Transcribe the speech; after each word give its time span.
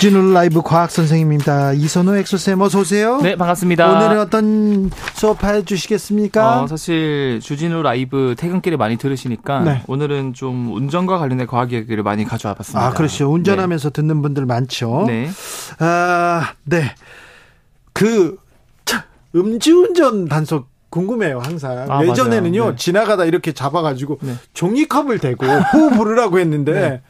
주진우 0.00 0.32
라이브 0.32 0.62
과학 0.62 0.90
선생님입니다. 0.90 1.74
이선호 1.74 2.16
엑소쌤 2.16 2.58
어서 2.62 2.80
오세요. 2.80 3.20
네, 3.20 3.36
반갑습니다. 3.36 3.86
오늘은 3.86 4.18
어떤 4.18 4.90
수업 5.12 5.44
해 5.44 5.62
주시겠습니까? 5.62 6.62
어, 6.62 6.66
사실 6.66 7.38
주진우 7.42 7.82
라이브 7.82 8.34
퇴근길에 8.38 8.78
많이 8.78 8.96
들으시니까 8.96 9.60
네. 9.60 9.82
오늘은 9.88 10.32
좀 10.32 10.72
운전과 10.72 11.18
관련된 11.18 11.46
과학 11.46 11.72
얘기를 11.72 12.02
많이 12.02 12.24
가져와 12.24 12.54
봤습니다. 12.54 12.86
아, 12.86 12.90
그렇죠. 12.92 13.30
운전하면서 13.30 13.90
듣는 13.90 14.22
분들 14.22 14.46
많죠. 14.46 15.04
네. 15.06 15.26
네. 15.26 15.84
아, 15.84 16.54
네. 16.64 16.94
그 17.92 18.38
차, 18.86 19.04
음주운전 19.34 20.28
단속 20.30 20.70
궁금해요, 20.88 21.40
항상. 21.40 21.84
아, 21.90 22.02
예전에는요. 22.06 22.70
네. 22.70 22.76
지나가다 22.76 23.26
이렇게 23.26 23.52
잡아가지고 23.52 24.20
네. 24.22 24.32
종이컵을 24.54 25.18
대고 25.18 25.44
호 25.44 25.90
부르라고 25.90 26.38
했는데, 26.38 26.72
네. 26.88 27.02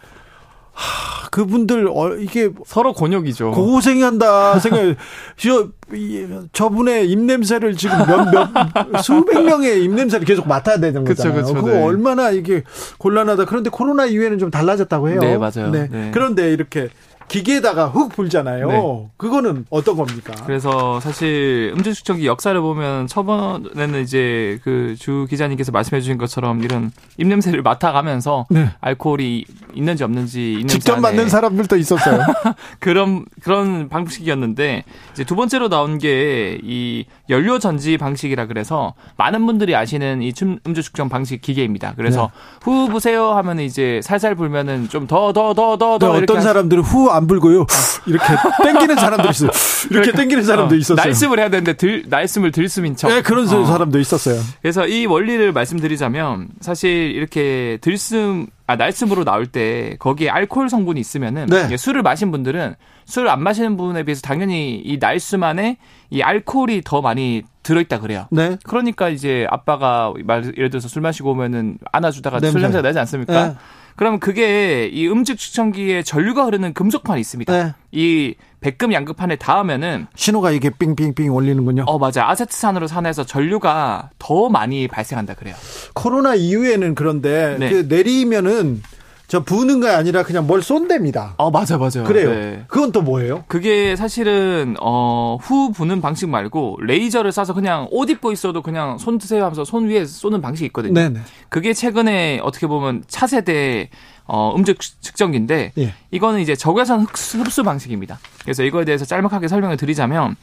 하, 0.73 1.29
그분들, 1.31 1.89
어, 1.89 2.15
이게 2.17 2.51
서로 2.67 2.93
곤욕이죠. 2.93 3.53
고생한다 3.53 4.59
생각. 4.59 4.97
저 5.37 5.69
이, 5.93 6.27
저분의 6.53 7.11
입 7.11 7.19
냄새를 7.19 7.77
지금 7.77 7.97
몇몇 8.07 8.49
수백 9.03 9.43
명의 9.43 9.85
입 9.85 9.93
냄새를 9.93 10.25
계속 10.25 10.47
맡아야 10.49 10.79
되는 10.79 11.05
그쵸, 11.05 11.25
거잖아요. 11.25 11.43
그쵸, 11.43 11.55
그거 11.55 11.71
네. 11.71 11.83
얼마나 11.83 12.31
이게 12.31 12.63
곤란하다. 12.99 13.45
그런데 13.47 13.71
코로나 13.71 14.07
이후에는 14.07 14.39
좀 14.39 14.51
달라졌다고 14.51 15.09
해요. 15.09 15.21
네, 15.21 15.37
맞아요. 15.39 15.71
네. 15.71 16.11
그런데 16.13 16.53
이렇게 16.53 16.89
기계에다가 17.31 17.87
훅 17.89 18.11
불잖아요. 18.13 18.69
네. 18.69 19.09
그거는 19.17 19.65
어떤 19.71 19.97
겁니까? 19.97 20.33
그래서 20.47 20.99
사실 21.01 21.73
음주 21.77 21.95
측정기 21.95 22.27
역사를 22.27 22.61
보면 22.61 23.07
처음에는 23.07 24.03
이제 24.03 24.59
그 24.65 24.91
주 24.99 25.27
기자님께서 25.31 25.71
말씀해 25.73 26.01
주신 26.01 26.19
것처럼 26.19 26.63
이런 26.65 26.91
입냄새를 27.17 27.63
맡아가면서 27.63 28.47
네. 28.51 28.71
알코올이 28.81 29.45
있는지 29.75 30.03
없는지 30.05 30.53
입냄새 30.55 30.75
직접 30.79 30.93
안에 30.95 31.01
맞는 31.03 31.29
사람들도 31.29 31.77
있었어요. 31.77 32.21
그런 32.81 33.25
그런 33.43 33.89
방식이었는데 33.89 34.85
이제 35.13 35.25
두 35.25 35.37
번째로 35.37 35.69
나온 35.69 35.99
게 35.99 36.59
이 36.63 37.05
연료 37.29 37.59
전지 37.61 37.97
방식이라 37.97 38.47
그래서 38.47 38.95
많은 39.17 39.47
분들이 39.47 39.77
아시는 39.77 40.21
이 40.23 40.33
춤- 40.33 40.59
음주 40.67 40.83
측정 40.83 41.09
방식 41.09 41.41
기계입니다. 41.41 41.95
그래서 41.97 42.31
후 42.63 42.89
부세요 42.89 43.31
하면 43.35 43.61
이제 43.61 44.01
살살 44.03 44.35
불면은 44.35 44.89
좀 44.89 45.07
더 45.07 45.33
더 45.33 45.55
더더 45.55 45.99
네, 45.99 45.99
더 45.99 46.09
이렇게 46.19 46.23
어떤 46.25 46.37
하- 46.39 46.41
사람들은 46.41 46.83
후안 46.83 47.20
불고요. 47.27 47.67
이렇게 48.07 48.27
땡기는 48.65 48.97
사람도 48.97 49.29
있어요. 49.31 49.51
이렇게 49.91 50.11
그러니까, 50.11 50.19
땡기는 50.19 50.45
사람도 50.45 50.75
어, 50.75 50.79
있었어요. 50.79 51.05
날습을 51.05 51.39
해야 51.39 51.49
되는데 51.49 51.75
들 51.75 52.05
날씀을 52.09 52.53
들숨인 52.53 52.97
척. 52.97 53.09
네, 53.09 53.23
그런 53.23 53.49
어. 53.49 53.65
사람도 53.65 53.99
있었어요. 53.99 54.41
그래서 54.63 54.87
이 54.87 55.07
원리를 55.07 55.53
말씀드리자면 55.53 56.49
사실 56.61 56.91
이렇게 56.91 57.79
들숨 57.81 58.47
아 58.67 58.77
날숨으로 58.77 59.25
나올 59.25 59.47
때 59.47 59.97
거기에 59.99 60.31
알코올 60.31 60.69
성분이 60.69 61.01
있으면은 61.01 61.47
네. 61.47 61.77
술을 61.77 62.03
마신 62.03 62.31
분들은 62.31 62.77
술을 63.05 63.29
안 63.29 63.43
마시는 63.43 63.77
분에 63.77 64.05
비해서 64.05 64.21
당연히 64.23 64.81
이 64.85 64.99
날숨 65.01 65.43
안에 65.43 65.79
이 66.11 66.23
알코올이 66.23 66.83
더 66.85 67.01
많이 67.01 67.43
들어있다 67.65 67.99
그래요. 67.99 68.27
네. 68.31 68.57
그러니까 68.65 69.09
이제 69.09 69.47
아빠가 69.51 70.13
말 70.25 70.53
예를 70.57 70.71
들어서 70.71 70.87
술 70.89 71.03
마시고 71.03 71.33
오면은 71.33 71.79
안아주다가 71.91 72.39
냄새. 72.39 72.53
술 72.53 72.63
냄새가 72.63 72.83
나지 72.83 72.99
않습니까? 73.01 73.49
네. 73.49 73.55
그러면 74.01 74.19
그게 74.19 74.87
이 74.87 75.07
음식 75.09 75.37
측정기에 75.37 76.05
전류가 76.05 76.47
흐르는 76.47 76.73
금속판이 76.73 77.21
있습니다. 77.21 77.53
네. 77.53 77.75
이 77.93 78.35
백금 78.63 78.95
양극판에 78.95 79.37
닿으면은 79.37 80.07
신호가 80.15 80.53
이게 80.53 80.71
삥삥삥 80.71 81.29
올리는군요. 81.29 81.85
어 81.87 81.99
맞아 81.99 82.27
아세트산으로 82.31 82.87
산해서 82.87 83.27
전류가 83.27 84.09
더 84.19 84.49
많이 84.49 84.89
발생한다 84.89 85.35
그래요. 85.35 85.55
코로나 85.93 86.35
이후에는 86.35 86.95
그런데 86.95 87.59
네. 87.61 87.69
그 87.69 87.87
내리면은 87.91 88.83
저 89.31 89.45
부는 89.45 89.81
게 89.81 89.87
아니라 89.89 90.25
그냥 90.25 90.49
뭘 90.49 90.61
쏜답니다. 90.61 91.35
어 91.37 91.53
맞아 91.53 91.79
맞아 91.79 92.03
그래요. 92.03 92.31
네. 92.31 92.65
그건 92.67 92.91
또 92.91 93.01
뭐예요? 93.01 93.45
그게 93.47 93.95
사실은 93.95 94.75
어 94.81 95.39
후 95.41 95.71
부는 95.71 96.01
방식 96.01 96.29
말고 96.29 96.79
레이저를 96.83 97.31
쏴서 97.31 97.55
그냥 97.55 97.87
옷 97.93 98.11
입고 98.11 98.33
있어도 98.33 98.61
그냥 98.61 98.99
손 98.99 99.19
드세요 99.19 99.45
하면서 99.45 99.65
손 99.65 99.89
위에 99.89 100.05
쏘는 100.05 100.41
방식이 100.41 100.67
있거든요. 100.67 100.95
네네. 100.95 101.21
그게 101.49 101.73
최근에 101.73 102.41
어떻게 102.43 102.67
보면 102.67 103.05
차세대 103.07 103.89
어, 104.27 104.53
음적 104.57 104.79
측정기인데 104.81 105.73
예. 105.79 105.95
이거는 106.11 106.41
이제 106.41 106.57
적외선 106.57 107.03
흡수, 107.03 107.39
흡수 107.39 107.63
방식입니다. 107.63 108.19
그래서 108.43 108.65
이거에 108.65 108.85
대해서 108.85 109.05
짤막하게 109.05 109.47
설명을 109.47 109.77
드리자면 109.77 110.35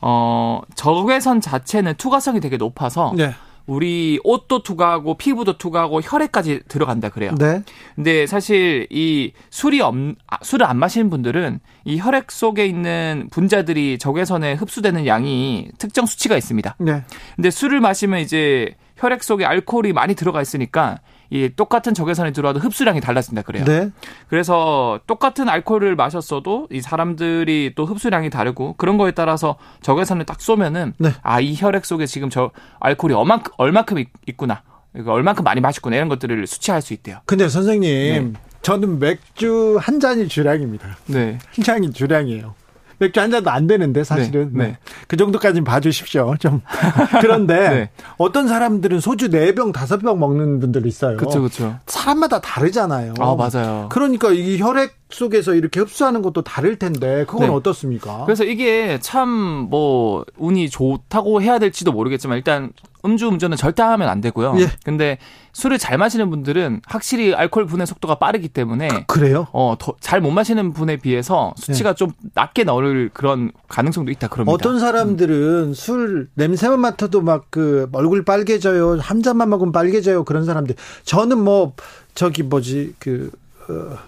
어, 0.00 0.60
적외선 0.74 1.40
자체는 1.40 1.94
투과성이 1.96 2.40
되게 2.40 2.56
높아서 2.56 3.12
네. 3.16 3.34
우리 3.66 4.18
옷도 4.24 4.62
투과하고 4.62 5.16
피부도 5.16 5.58
투과하고 5.58 6.00
혈액까지 6.00 6.62
들어간다 6.68 7.08
그래요. 7.08 7.34
네. 7.38 7.62
근데 7.94 8.26
사실 8.26 8.86
이 8.90 9.32
술이 9.50 9.80
없, 9.80 9.94
아, 10.26 10.38
술을 10.42 10.66
안 10.66 10.78
마시는 10.78 11.10
분들은 11.10 11.60
이 11.84 11.98
혈액 11.98 12.30
속에 12.30 12.66
있는 12.66 13.28
분자들이 13.30 13.98
적외선에 13.98 14.54
흡수되는 14.54 15.06
양이 15.06 15.68
특정 15.78 16.06
수치가 16.06 16.36
있습니다. 16.36 16.76
네. 16.78 17.04
근데 17.36 17.50
술을 17.50 17.80
마시면 17.80 18.20
이제 18.20 18.74
혈액 18.96 19.22
속에 19.22 19.44
알코올이 19.44 19.92
많이 19.92 20.14
들어가 20.14 20.40
있으니까 20.40 21.00
이 21.32 21.48
똑같은 21.56 21.94
적외선이 21.94 22.34
들어와도 22.34 22.60
흡수량이 22.60 23.00
달라진다 23.00 23.40
그래요. 23.40 23.64
네. 23.64 23.88
그래서 24.28 25.00
똑같은 25.06 25.48
알코올을 25.48 25.96
마셨어도 25.96 26.68
이 26.70 26.82
사람들이 26.82 27.72
또 27.74 27.86
흡수량이 27.86 28.28
다르고 28.28 28.74
그런 28.76 28.98
거에 28.98 29.12
따라서 29.12 29.56
적외선을 29.80 30.26
딱 30.26 30.42
쏘면은 30.42 30.92
네. 30.98 31.12
아이 31.22 31.54
혈액 31.56 31.86
속에 31.86 32.04
지금 32.04 32.28
저 32.28 32.50
알코올이 32.80 33.14
얼만큼 33.14 33.52
얼만큼 33.56 33.98
있- 33.98 34.08
있구나. 34.26 34.62
이거 34.94 35.12
얼만큼 35.12 35.42
많이 35.42 35.62
마셨구나 35.62 35.96
이런 35.96 36.10
것들을 36.10 36.46
수치할 36.46 36.82
수 36.82 36.92
있대요. 36.92 37.20
근데 37.24 37.48
선생님, 37.48 38.34
저는 38.60 38.98
맥주 38.98 39.78
한 39.80 40.00
잔이 40.00 40.28
주량입니다. 40.28 40.98
네. 41.06 41.38
한 41.56 41.64
잔이 41.64 41.92
주량이에요. 41.94 42.54
맥주 43.02 43.20
한 43.20 43.30
잔도 43.30 43.50
안 43.50 43.66
되는데 43.66 44.04
사실은 44.04 44.50
네, 44.54 44.66
네. 44.68 44.78
그 45.08 45.16
정도까지는 45.16 45.64
봐주십시오. 45.64 46.36
좀 46.38 46.62
그런데 47.20 47.68
네. 47.68 47.90
어떤 48.16 48.46
사람들은 48.46 49.00
소주 49.00 49.28
4병 49.28 49.72
5병 49.72 50.16
먹는 50.18 50.60
분들 50.60 50.86
있어요. 50.86 51.16
그렇죠, 51.16 51.40
그렇죠. 51.40 51.76
사람마다 51.86 52.40
다르잖아요. 52.40 53.14
아 53.18 53.34
맞아요. 53.34 53.88
그러니까 53.90 54.30
이 54.30 54.58
혈액 54.58 54.94
속에서 55.10 55.54
이렇게 55.54 55.80
흡수하는 55.80 56.22
것도 56.22 56.42
다를 56.42 56.78
텐데 56.78 57.24
그건 57.26 57.48
네. 57.48 57.52
어떻습니까? 57.54 58.24
그래서 58.24 58.44
이게 58.44 58.98
참 59.00 59.62
뭐 59.72 60.24
운이 60.36 60.70
좋다고 60.70 61.42
해야 61.42 61.58
될지도 61.58 61.92
모르겠지만 61.92 62.36
일단 62.38 62.70
음주 63.04 63.28
운전은 63.28 63.56
절대 63.56 63.82
하면 63.82 64.08
안 64.08 64.20
되고요. 64.20 64.54
예. 64.58 64.70
근데 64.84 65.18
술을 65.52 65.78
잘 65.78 65.98
마시는 65.98 66.30
분들은 66.30 66.80
확실히 66.86 67.34
알코올 67.34 67.66
분해 67.66 67.84
속도가 67.86 68.16
빠르기 68.16 68.48
때문에 68.48 69.04
그 69.06 69.18
래요? 69.18 69.46
어, 69.52 69.76
더잘못 69.78 70.32
마시는 70.32 70.72
분에 70.72 70.96
비해서 70.96 71.52
수치가 71.56 71.94
좀 71.94 72.12
낮게 72.34 72.64
나올 72.64 73.10
그런 73.12 73.52
가능성도 73.68 74.10
있다 74.10 74.28
그럽니다. 74.28 74.50
네. 74.50 74.54
어떤 74.54 74.80
사람들은 74.80 75.74
술 75.74 76.28
냄새만 76.34 76.80
맡아도 76.80 77.20
막 77.20 77.42
그 77.52 77.86
얼굴 77.92 78.24
빨개져요. 78.24 78.98
한 78.98 79.22
잔만 79.22 79.50
먹으면 79.50 79.72
빨개져요. 79.72 80.24
그런 80.24 80.44
사람들. 80.46 80.74
저는 81.04 81.38
뭐 81.38 81.74
저기 82.14 82.42
뭐지 82.42 82.94
그 82.98 83.30
어, 83.68 83.98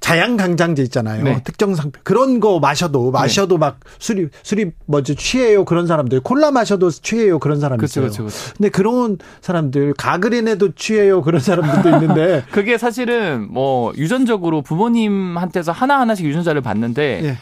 자양강장제 0.00 0.82
있잖아요. 0.84 1.22
네. 1.22 1.42
특정 1.44 1.74
상표 1.74 2.00
그런 2.02 2.40
거 2.40 2.58
마셔도 2.58 3.10
마셔도 3.10 3.58
막 3.58 3.78
술이 3.98 4.28
술이 4.42 4.72
뭐지 4.86 5.14
취해요. 5.14 5.64
그런 5.64 5.86
사람들. 5.86 6.20
콜라 6.20 6.50
마셔도 6.50 6.90
취해요. 6.90 7.38
그런 7.38 7.60
사람 7.60 7.78
그렇죠, 7.78 8.00
있어요. 8.00 8.04
그렇죠, 8.04 8.22
그렇죠. 8.24 8.54
근데 8.56 8.68
그런 8.70 9.18
사람들 9.42 9.94
가그린에도 9.94 10.74
취해요. 10.74 11.22
그런 11.22 11.40
사람들도 11.40 11.90
있는데 12.00 12.44
그게 12.50 12.78
사실은 12.78 13.46
뭐 13.50 13.92
유전적으로 13.96 14.62
부모님한테서 14.62 15.72
하나 15.72 16.00
하나씩 16.00 16.24
유전자를 16.26 16.62
받는데 16.62 17.20
예. 17.24 17.38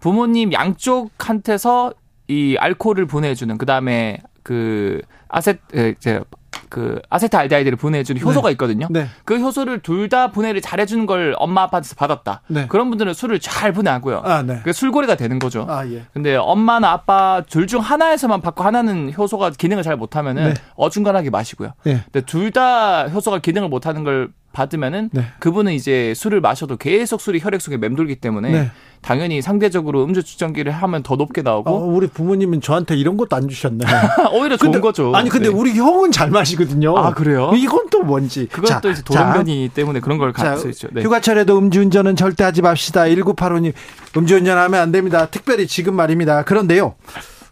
부모님 0.00 0.52
양쪽한테서 0.52 1.92
이 2.28 2.56
알코올을 2.58 3.06
보내주는 3.06 3.56
그 3.58 3.66
다음에 3.66 4.22
그 4.42 5.02
아세 5.28 5.58
에, 5.74 5.94
이제 5.96 6.20
그 6.68 7.00
아세트알데하이드를 7.10 7.76
보내주는 7.76 8.20
효소가 8.22 8.50
있거든요. 8.52 8.86
네. 8.90 9.06
그 9.24 9.38
효소를 9.38 9.80
둘 9.80 10.08
다 10.08 10.30
분해를 10.30 10.62
잘해주는 10.62 11.04
걸 11.06 11.34
엄마 11.38 11.62
아빠한테서 11.64 11.94
받았다. 11.96 12.40
네. 12.46 12.66
그런 12.68 12.88
분들은 12.88 13.12
술을 13.12 13.40
잘 13.40 13.72
분해하고요. 13.72 14.22
아, 14.24 14.42
네. 14.42 14.60
그 14.64 14.72
술고래가 14.72 15.16
되는 15.16 15.38
거죠. 15.38 15.66
아, 15.68 15.86
예. 15.86 16.04
근데 16.14 16.34
엄마나 16.36 16.92
아빠 16.92 17.42
둘 17.46 17.66
중 17.66 17.80
하나에서만 17.80 18.40
받고 18.40 18.64
하나는 18.64 19.12
효소가 19.16 19.50
기능을 19.50 19.82
잘 19.82 19.96
못하면은 19.96 20.44
네. 20.44 20.54
어중간하게 20.76 21.28
마시고요. 21.30 21.72
예. 21.86 22.04
근데 22.10 22.22
둘 22.22 22.50
다 22.52 23.08
효소가 23.08 23.40
기능을 23.40 23.68
못하는 23.68 24.04
걸 24.04 24.30
받으면은 24.58 25.10
네. 25.12 25.24
그분은 25.38 25.72
이제 25.72 26.12
술을 26.14 26.40
마셔도 26.40 26.76
계속 26.76 27.20
술이 27.20 27.38
혈액 27.40 27.60
속에 27.60 27.76
맴돌기 27.76 28.16
때문에 28.16 28.50
네. 28.50 28.70
당연히 29.00 29.40
상대적으로 29.40 30.02
음주 30.04 30.24
측정기를 30.24 30.72
하면 30.72 31.04
더 31.04 31.14
높게 31.14 31.42
나오고. 31.42 31.70
어, 31.70 31.84
우리 31.84 32.08
부모님은 32.08 32.60
저한테 32.60 32.96
이런 32.96 33.16
것도 33.16 33.36
안 33.36 33.48
주셨네. 33.48 33.84
오히려 34.34 34.56
좋은 34.56 34.72
근데, 34.72 34.80
거죠. 34.80 35.12
아니 35.14 35.30
근데 35.30 35.48
네. 35.48 35.54
우리 35.54 35.72
형은 35.74 36.10
잘 36.10 36.30
마시거든요. 36.30 36.98
아 36.98 37.14
그래요? 37.14 37.52
이건 37.54 37.88
또 37.90 38.02
뭔지. 38.02 38.48
그건 38.50 38.80
또 38.80 38.90
이제 38.90 39.02
돌연변이 39.02 39.70
때문에 39.72 40.00
그런 40.00 40.18
걸 40.18 40.32
갖고 40.32 40.68
있죠. 40.70 40.88
네. 40.92 41.02
휴가철에도 41.02 41.56
음주운전은 41.56 42.16
절대 42.16 42.42
하지 42.42 42.60
맙시다. 42.60 43.04
1985님 43.04 43.72
음주운전하면 44.16 44.80
안 44.80 44.90
됩니다. 44.90 45.26
특별히 45.26 45.68
지금 45.68 45.94
말입니다. 45.94 46.42
그런데요. 46.42 46.94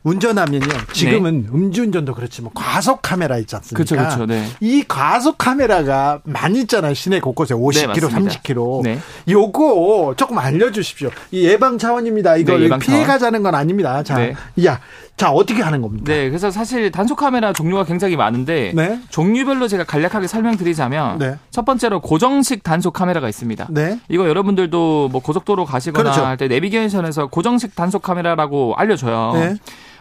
운전하면요. 0.06 0.68
지금은 0.92 1.42
네. 1.42 1.48
음주운전도 1.52 2.14
그렇지만 2.14 2.52
과속 2.54 3.02
카메라 3.02 3.38
있지 3.38 3.56
않습니까? 3.56 3.76
그렇죠, 3.76 3.96
그렇죠. 3.96 4.26
네. 4.26 4.46
이 4.60 4.84
과속 4.86 5.36
카메라가 5.36 6.20
많이 6.22 6.60
있잖아요. 6.60 6.94
시내 6.94 7.18
곳곳에 7.18 7.54
50km, 7.54 7.94
네, 7.94 8.00
30km. 8.00 8.82
네. 8.84 8.98
요거 9.28 10.14
조금 10.16 10.38
알려주십시오. 10.38 11.10
이 11.32 11.44
예방 11.44 11.76
차원입니다. 11.76 12.36
이거 12.36 12.56
네, 12.56 12.66
예방 12.66 12.78
피해 12.78 13.04
가자는 13.04 13.42
건 13.42 13.56
아닙니다. 13.56 14.04
자, 14.04 14.16
네. 14.18 14.34
야, 14.64 14.78
자 15.16 15.32
어떻게 15.32 15.60
하는 15.60 15.82
겁니까? 15.82 16.04
네, 16.12 16.28
그래서 16.28 16.52
사실 16.52 16.92
단속 16.92 17.18
카메라 17.18 17.52
종류가 17.52 17.84
굉장히 17.84 18.14
많은데 18.14 18.72
네. 18.76 19.00
종류별로 19.10 19.66
제가 19.66 19.82
간략하게 19.82 20.28
설명드리자면 20.28 21.18
네. 21.18 21.34
첫 21.50 21.64
번째로 21.64 22.00
고정식 22.00 22.62
단속 22.62 22.92
카메라가 22.92 23.28
있습니다. 23.28 23.66
네. 23.70 23.98
이거 24.08 24.28
여러분들도 24.28 25.08
뭐 25.10 25.20
고속도로 25.20 25.64
가시거나 25.64 26.12
그렇죠. 26.12 26.24
할때 26.24 26.46
내비게이션에서 26.46 27.26
고정식 27.26 27.74
단속 27.74 28.02
카메라라고 28.02 28.74
알려줘요. 28.76 29.56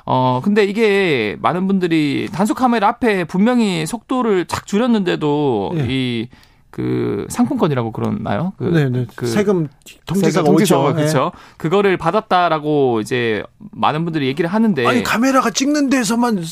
네. 0.07 0.11
어, 0.11 0.41
근데 0.43 0.63
이게 0.63 1.35
많은 1.41 1.67
분들이 1.67 2.29
단속 2.31 2.57
카메라 2.57 2.89
앞에 2.89 3.23
분명히 3.23 3.85
속도를 3.85 4.45
착 4.45 4.67
줄였는데도 4.67 5.73
네. 5.75 5.85
이, 5.89 6.29
그 6.69 7.25
상품권이라고 7.29 7.91
그러나요? 7.91 8.53
그, 8.57 8.65
네네. 8.65 8.89
네. 8.89 9.05
그 9.15 9.25
세금 9.25 9.69
통지서가 10.05 10.45
통지서 10.45 10.93
그렇죠. 10.93 11.31
네. 11.33 11.41
그거를 11.57 11.95
받았다라고 11.97 12.99
이제 12.99 13.43
많은 13.71 14.03
분들이 14.03 14.27
얘기를 14.27 14.49
하는데 14.49 14.85
아니 14.85 15.01
카메라가 15.01 15.51
찍는 15.51 15.89
데서만 15.89 16.43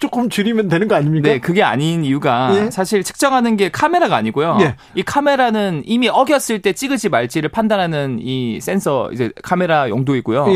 조금 0.00 0.30
줄이면 0.30 0.68
되는 0.68 0.88
거 0.88 0.94
아닙니까? 0.94 1.28
네, 1.28 1.38
그게 1.38 1.62
아닌 1.62 2.04
이유가 2.04 2.54
예? 2.56 2.70
사실 2.70 3.02
측정하는 3.02 3.56
게 3.56 3.68
카메라가 3.68 4.16
아니고요. 4.16 4.58
예. 4.62 4.76
이 4.94 5.02
카메라는 5.02 5.82
이미 5.84 6.08
어겼을 6.08 6.62
때 6.62 6.72
찍을지 6.72 7.08
말지를 7.08 7.50
판단하는 7.50 8.18
이 8.22 8.60
센서 8.60 9.10
이제 9.12 9.30
카메라 9.42 9.88
용도이고요. 9.90 10.46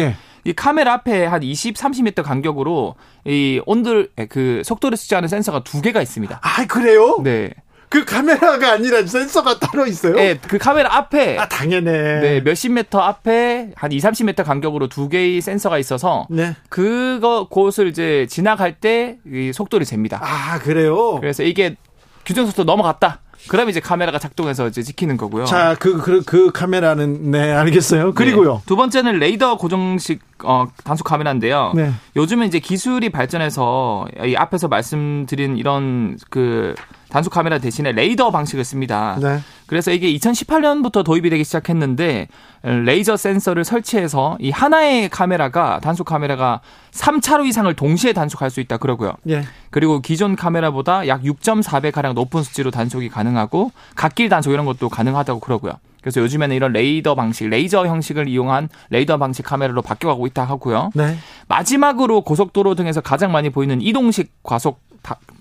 예. 0.46 0.50
이 0.50 0.52
카메라 0.52 0.94
앞에 0.94 1.26
한 1.26 1.42
20, 1.42 1.74
30m 1.76 2.22
간격으로 2.22 2.94
이 3.24 3.60
온도 3.66 4.06
그 4.28 4.62
속도를 4.64 4.96
측정하는 4.98 5.28
센서가 5.28 5.64
두 5.64 5.80
개가 5.82 6.02
있습니다. 6.02 6.40
아, 6.42 6.66
그래요? 6.66 7.20
네. 7.22 7.50
그 7.88 8.06
카메라가 8.06 8.72
아니라 8.72 9.04
센서가 9.06 9.58
따로 9.58 9.86
있어요? 9.86 10.14
네, 10.14 10.38
그 10.38 10.56
카메라 10.56 10.96
앞에. 10.96 11.36
아, 11.36 11.46
당연해. 11.46 11.90
네, 12.20 12.40
몇십 12.40 12.72
미터 12.72 13.00
앞에 13.00 13.72
한 13.76 13.92
2, 13.92 13.98
30m 13.98 14.44
간격으로 14.44 14.88
두 14.88 15.10
개의 15.10 15.42
센서가 15.42 15.76
있어서. 15.78 16.26
네. 16.30 16.56
그거, 16.70 17.48
곳을 17.50 17.88
이제 17.88 18.26
지나갈 18.30 18.76
때 18.80 19.18
이 19.30 19.52
속도를 19.52 19.84
잽니다. 19.84 20.20
아, 20.22 20.58
그래요? 20.60 21.20
그래서 21.20 21.42
이게 21.42 21.76
규정 22.24 22.46
속도 22.46 22.64
넘어갔다. 22.64 23.20
그럼 23.48 23.68
이제 23.68 23.80
카메라가 23.80 24.18
작동해서 24.18 24.68
이제 24.68 24.82
지키는 24.82 25.16
거고요. 25.16 25.44
자, 25.44 25.76
그, 25.78 25.98
그, 25.98 26.22
그 26.22 26.50
카메라는, 26.52 27.30
네, 27.30 27.52
알겠어요. 27.52 28.14
그리고요. 28.14 28.54
네. 28.54 28.60
두 28.66 28.76
번째는 28.76 29.18
레이더 29.18 29.56
고정식, 29.56 30.20
어, 30.44 30.66
단속 30.84 31.04
카메라인데요. 31.04 31.72
네. 31.74 31.92
요즘은 32.16 32.46
이제 32.46 32.58
기술이 32.58 33.10
발전해서 33.10 34.06
이 34.24 34.36
앞에서 34.36 34.68
말씀드린 34.68 35.56
이런 35.56 36.18
그 36.30 36.74
단속 37.12 37.30
카메라 37.30 37.58
대신에 37.58 37.92
레이더 37.92 38.30
방식을 38.30 38.64
씁니다. 38.64 39.18
네. 39.20 39.38
그래서 39.66 39.90
이게 39.90 40.10
2018년부터 40.14 41.04
도입이 41.04 41.28
되기 41.28 41.44
시작했는데 41.44 42.28
레이저 42.62 43.18
센서를 43.18 43.64
설치해서 43.64 44.38
이 44.40 44.50
하나의 44.50 45.10
카메라가 45.10 45.78
단속 45.80 46.06
카메라가 46.06 46.62
3차로 46.92 47.44
이상을 47.46 47.72
동시에 47.74 48.14
단속할 48.14 48.48
수 48.48 48.60
있다 48.60 48.78
그러고요. 48.78 49.12
예. 49.28 49.44
그리고 49.68 50.00
기존 50.00 50.36
카메라보다 50.36 51.06
약 51.06 51.22
6.4배 51.22 51.92
가량 51.92 52.14
높은 52.14 52.42
수치로 52.42 52.70
단속이 52.70 53.10
가능하고 53.10 53.72
갓길 53.94 54.30
단속 54.30 54.54
이런 54.54 54.64
것도 54.64 54.88
가능하다고 54.88 55.40
그러고요. 55.40 55.74
그래서 56.00 56.22
요즘에는 56.22 56.56
이런 56.56 56.72
레이더 56.72 57.14
방식, 57.14 57.46
레이저 57.46 57.86
형식을 57.86 58.26
이용한 58.26 58.70
레이더 58.88 59.18
방식 59.18 59.42
카메라로 59.42 59.82
바뀌어가고 59.82 60.26
있다 60.28 60.44
하고요. 60.44 60.90
네. 60.94 61.18
마지막으로 61.48 62.22
고속도로 62.22 62.74
등에서 62.74 63.02
가장 63.02 63.32
많이 63.32 63.50
보이는 63.50 63.82
이동식 63.82 64.32
과속 64.42 64.80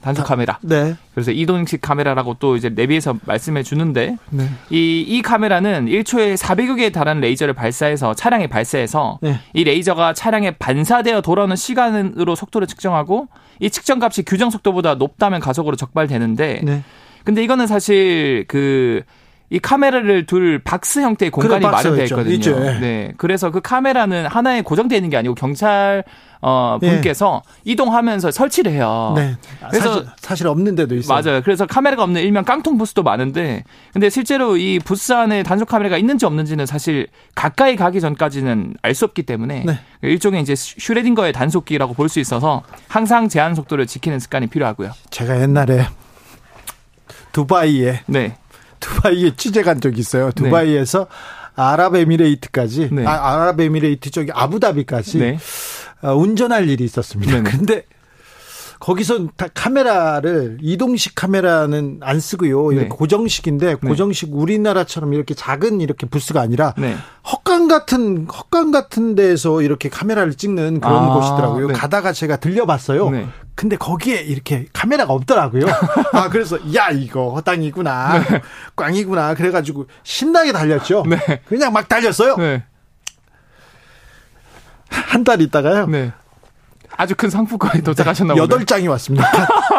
단속 0.02 0.26
카메라. 0.26 0.58
네. 0.62 0.96
그래서 1.14 1.32
이동식 1.32 1.82
카메라라고 1.82 2.36
또 2.40 2.56
이제 2.56 2.70
내비에서 2.70 3.18
말씀해 3.26 3.64
주는데 3.64 4.18
네. 4.32 4.50
이, 4.70 5.06
이 5.08 5.22
카메라는 5.22 5.86
1초에 5.86 6.36
400여 6.36 6.78
개에 6.78 6.90
달하는 6.90 7.22
레이저를 7.22 7.54
발사해서 7.54 8.16
차량에 8.16 8.48
발사해서 8.48 9.20
네. 9.22 9.40
이 9.54 9.64
레이저가 9.64 10.14
차량에 10.14 10.52
반사되어 10.52 11.22
돌아오는 11.22 11.56
시간으로 11.56 12.36
속도를 12.36 12.68
측정하고 12.68 13.28
이 13.60 13.70
측정값이 13.70 14.24
규정 14.26 14.50
속도보다 14.50 14.96
높다면 14.96 15.40
가속으로 15.40 15.76
적발되는데 15.76 16.62
네. 16.64 16.84
근데 17.24 17.44
이거는 17.44 17.68
사실 17.68 18.46
그 18.48 19.04
이 19.52 19.60
카메라를 19.60 20.26
둘 20.26 20.60
박스 20.64 21.00
형태의 21.02 21.30
공간이 21.30 21.66
마련되어 21.66 22.06
있거든요. 22.06 22.34
있죠. 22.36 22.52
예. 22.66 22.80
네. 22.80 23.14
그래서 23.18 23.52
그 23.52 23.60
카메라는 23.60 24.26
하나에 24.26 24.62
고정되어 24.62 24.96
있는 24.96 25.10
게 25.10 25.18
아니고 25.18 25.36
경찰 25.36 26.06
어 26.42 26.80
분께서 26.80 27.44
예. 27.46 27.72
이동하면서 27.72 28.32
설치를 28.32 28.72
해요. 28.72 29.14
네. 29.18 29.36
그래서 29.70 29.90
사실, 29.96 30.08
사실, 30.18 30.48
없는 30.48 30.76
데도 30.76 30.96
있어요. 30.96 31.22
맞아요. 31.22 31.42
그래서 31.44 31.68
카메라가 31.68 32.02
없는 32.04 32.22
일명 32.22 32.46
깡통 32.46 32.78
부스도 32.78 33.04
많은데 33.04 33.66
근데 33.92 34.10
실제로 34.10 34.56
이 34.56 34.80
부스 34.80 35.12
안에 35.12 35.44
단속 35.44 35.68
카메라가 35.68 35.98
있는지 35.98 36.26
없는지는 36.26 36.66
사실 36.66 37.08
가까이 37.36 37.76
가기 37.76 38.00
전까지는 38.00 38.76
알 38.82 38.96
수 38.96 39.04
없기 39.06 39.24
때문에 39.24 39.66
네. 39.66 39.80
일종의 40.02 40.42
이제 40.42 40.56
슈레딩거의 40.56 41.34
단속기라고 41.34 41.94
볼 41.94 42.08
수 42.08 42.20
있어서 42.22 42.64
항상 42.88 43.28
제한 43.28 43.54
속도를 43.56 43.86
지키는 43.86 44.20
습관이 44.20 44.48
필요하고요. 44.48 44.92
제가 45.10 45.42
옛날에 45.42 45.88
두바이에 47.34 48.02
네. 48.08 48.38
두바이에 48.82 49.36
취재 49.38 49.64
간 49.64 49.80
적이 49.80 50.02
있어요. 50.02 50.26
네. 50.26 50.32
두바이에서 50.44 51.00
네. 51.00 51.06
아랍에미레이트까지 51.56 52.90
네. 52.92 53.06
아, 53.06 53.32
아랍에미레이트 53.32 54.12
쪽이 54.12 54.32
아부다비까지 54.34 55.18
네. 55.20 55.38
어, 56.02 56.14
운전할 56.16 56.68
일이 56.70 56.84
있었습니다. 56.84 57.32
네네. 57.32 57.50
근데 57.50 57.84
거기서 58.82 59.28
다 59.38 59.46
카메라를 59.54 60.58
이동식 60.60 61.14
카메라는 61.14 62.00
안 62.02 62.20
쓰고요. 62.20 62.72
네. 62.72 62.88
고정식인데 62.88 63.66
네. 63.68 63.76
고정식 63.76 64.30
우리나라처럼 64.34 65.14
이렇게 65.14 65.36
작은 65.36 65.82
이렇게 65.82 66.08
부스가 66.08 66.42
아니라 66.42 66.74
네. 66.78 66.96
헛간 67.32 67.68
같은 67.68 68.26
헛간 68.28 68.72
같은 68.72 69.14
데서 69.14 69.62
이렇게 69.62 69.88
카메라를 69.88 70.34
찍는 70.34 70.82
그런 70.82 70.96
아, 71.12 71.14
곳이더라고요. 71.14 71.68
네. 71.68 71.74
가다가 71.74 72.12
제가 72.12 72.38
들려봤어요. 72.38 73.12
네. 73.12 73.28
근데 73.54 73.78
거기에 73.78 74.22
이렇게 74.22 74.66
카메라가 74.74 75.14
없더라고요. 75.14 75.66
아 76.14 76.30
그래서 76.30 76.58
야 76.74 76.90
이거 76.90 77.36
헛땅이구나, 77.36 78.20
네. 78.20 78.42
꽝이구나. 78.76 79.36
그래가지고 79.36 79.86
신나게 80.02 80.52
달렸죠. 80.54 81.04
그냥 81.48 81.72
막 81.72 81.88
달렸어요. 81.88 82.36
한 84.90 85.24
달 85.24 85.40
있다가요. 85.40 85.86
아주 86.98 87.16
큰 87.16 87.30
상품권이 87.30 87.84
도착하셨나 87.84 88.34
보네요. 88.36 88.48
8장이 88.48 88.90
왔습니다. 88.90 89.26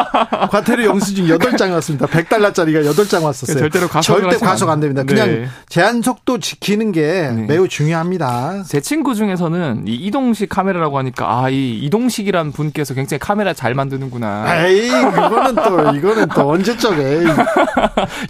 과태료 0.49 0.85
영수증 0.85 1.25
8장이 1.27 1.71
왔습니다. 1.73 2.05
100달러짜리가 2.07 2.83
8장 2.91 3.23
왔었어요. 3.23 3.57
절대로 3.59 3.87
과속 3.87 4.19
절대 4.19 4.37
과속 4.37 4.69
안 4.69 4.79
됩니다. 4.79 5.03
그냥 5.03 5.27
네. 5.27 5.47
제한 5.69 6.01
속도 6.01 6.39
지키는 6.39 6.91
게 6.91 7.31
네. 7.33 7.45
매우 7.47 7.67
중요합니다. 7.67 8.63
제 8.67 8.81
친구 8.81 9.15
중에서는 9.15 9.85
이 9.87 9.95
이동식 9.95 10.49
카메라라고 10.49 10.97
하니까 10.97 11.43
아, 11.43 11.49
이 11.49 11.79
이동식이란 11.79 12.51
분께서 12.51 12.93
굉장히 12.93 13.19
카메라 13.19 13.53
잘 13.53 13.73
만드는구나. 13.73 14.65
에이, 14.67 14.87
이거는 14.89 15.55
또 15.55 15.95
이거는 15.95 16.27
또 16.29 16.49
언제적에 16.49 17.23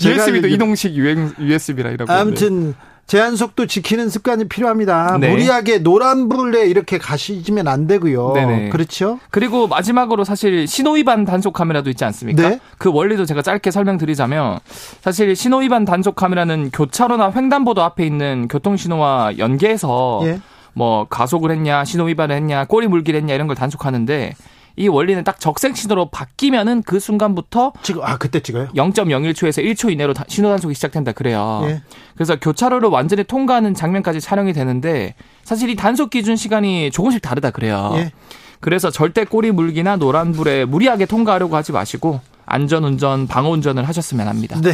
USB도 0.03 0.47
이동식 0.47 0.93
USB라 0.95 1.91
이라고. 1.91 2.11
아무튼 2.11 2.75
제한 3.05 3.36
속도 3.36 3.67
지키는 3.67 4.10
습관이 4.10 4.48
필요합니다. 4.48 5.17
네. 5.19 5.29
무리하게 5.29 5.79
노란불에 5.79 6.65
이렇게 6.65 6.98
가시면 6.98 7.67
안 7.67 7.86
되고요. 7.86 8.31
네네. 8.33 8.69
그렇죠? 8.69 9.19
그리고 9.29 9.67
마지막으로 9.67 10.24
사실 10.24 10.67
신호위반 10.67 11.25
단속 11.25 11.53
카메라도 11.53 11.89
있지 11.89 12.05
않습니까? 12.05 12.50
네? 12.50 12.60
그 12.77 12.91
원리도 12.91 13.25
제가 13.25 13.41
짧게 13.41 13.72
설명드리자면 13.72 14.60
사실 15.01 15.36
신호위반 15.36 15.86
단속 15.86 16.15
카메라는 16.15 16.72
교차로나 16.72 17.33
횡단보도 17.36 17.83
앞에 17.83 18.05
있는 18.05 18.48
교통신호와 18.48 19.38
연계해서 19.38 20.22
예. 20.24 20.39
뭐 20.74 21.05
가속을 21.07 21.51
했냐, 21.51 21.86
신호위반을 21.86 22.36
했냐, 22.36 22.65
꼬리 22.65 22.88
물기를 22.88 23.19
했냐 23.19 23.36
이런 23.36 23.48
걸 23.48 23.55
단속하는데 23.55 24.33
이 24.75 24.88
원리는 24.88 25.24
딱 25.24 25.39
적색 25.39 25.77
신호로 25.77 26.10
바뀌면은 26.10 26.82
그 26.84 27.00
순간부터 27.00 27.74
지금 27.84 28.03
아 28.03 28.18
그때 28.18 28.39
찍어요? 28.39 28.70
0.01초에서 28.75 29.63
1초 29.63 29.92
이내로 29.92 30.13
신호 30.27 30.50
단속이 30.50 30.74
시작된다 30.74 31.12
그래요. 31.12 31.62
예. 31.65 31.82
그래서 32.15 32.39
교차로를 32.39 32.89
완전히 32.89 33.24
통과하는 33.24 33.74
장면까지 33.74 34.20
촬영이 34.20 34.53
되는데 34.53 35.15
사실 35.44 35.70
이 35.70 35.75
단속 35.75 36.10
기준 36.10 36.36
시간이 36.36 36.92
조금씩 36.92 37.22
다르다 37.22 37.51
그래요. 37.51 37.92
예. 37.96 38.12
그래서 38.60 38.89
절대 38.89 39.25
꼬리 39.25 39.51
물기나 39.51 39.98
노란불에 39.98 40.65
무리하게 40.65 41.06
통과하려고 41.06 41.56
하지 41.56 41.72
마시고 41.72 42.22
안전 42.46 42.84
운전, 42.84 43.27
방어 43.27 43.50
운전을 43.50 43.88
하셨으면 43.88 44.27
합니다. 44.27 44.58
네. 44.62 44.74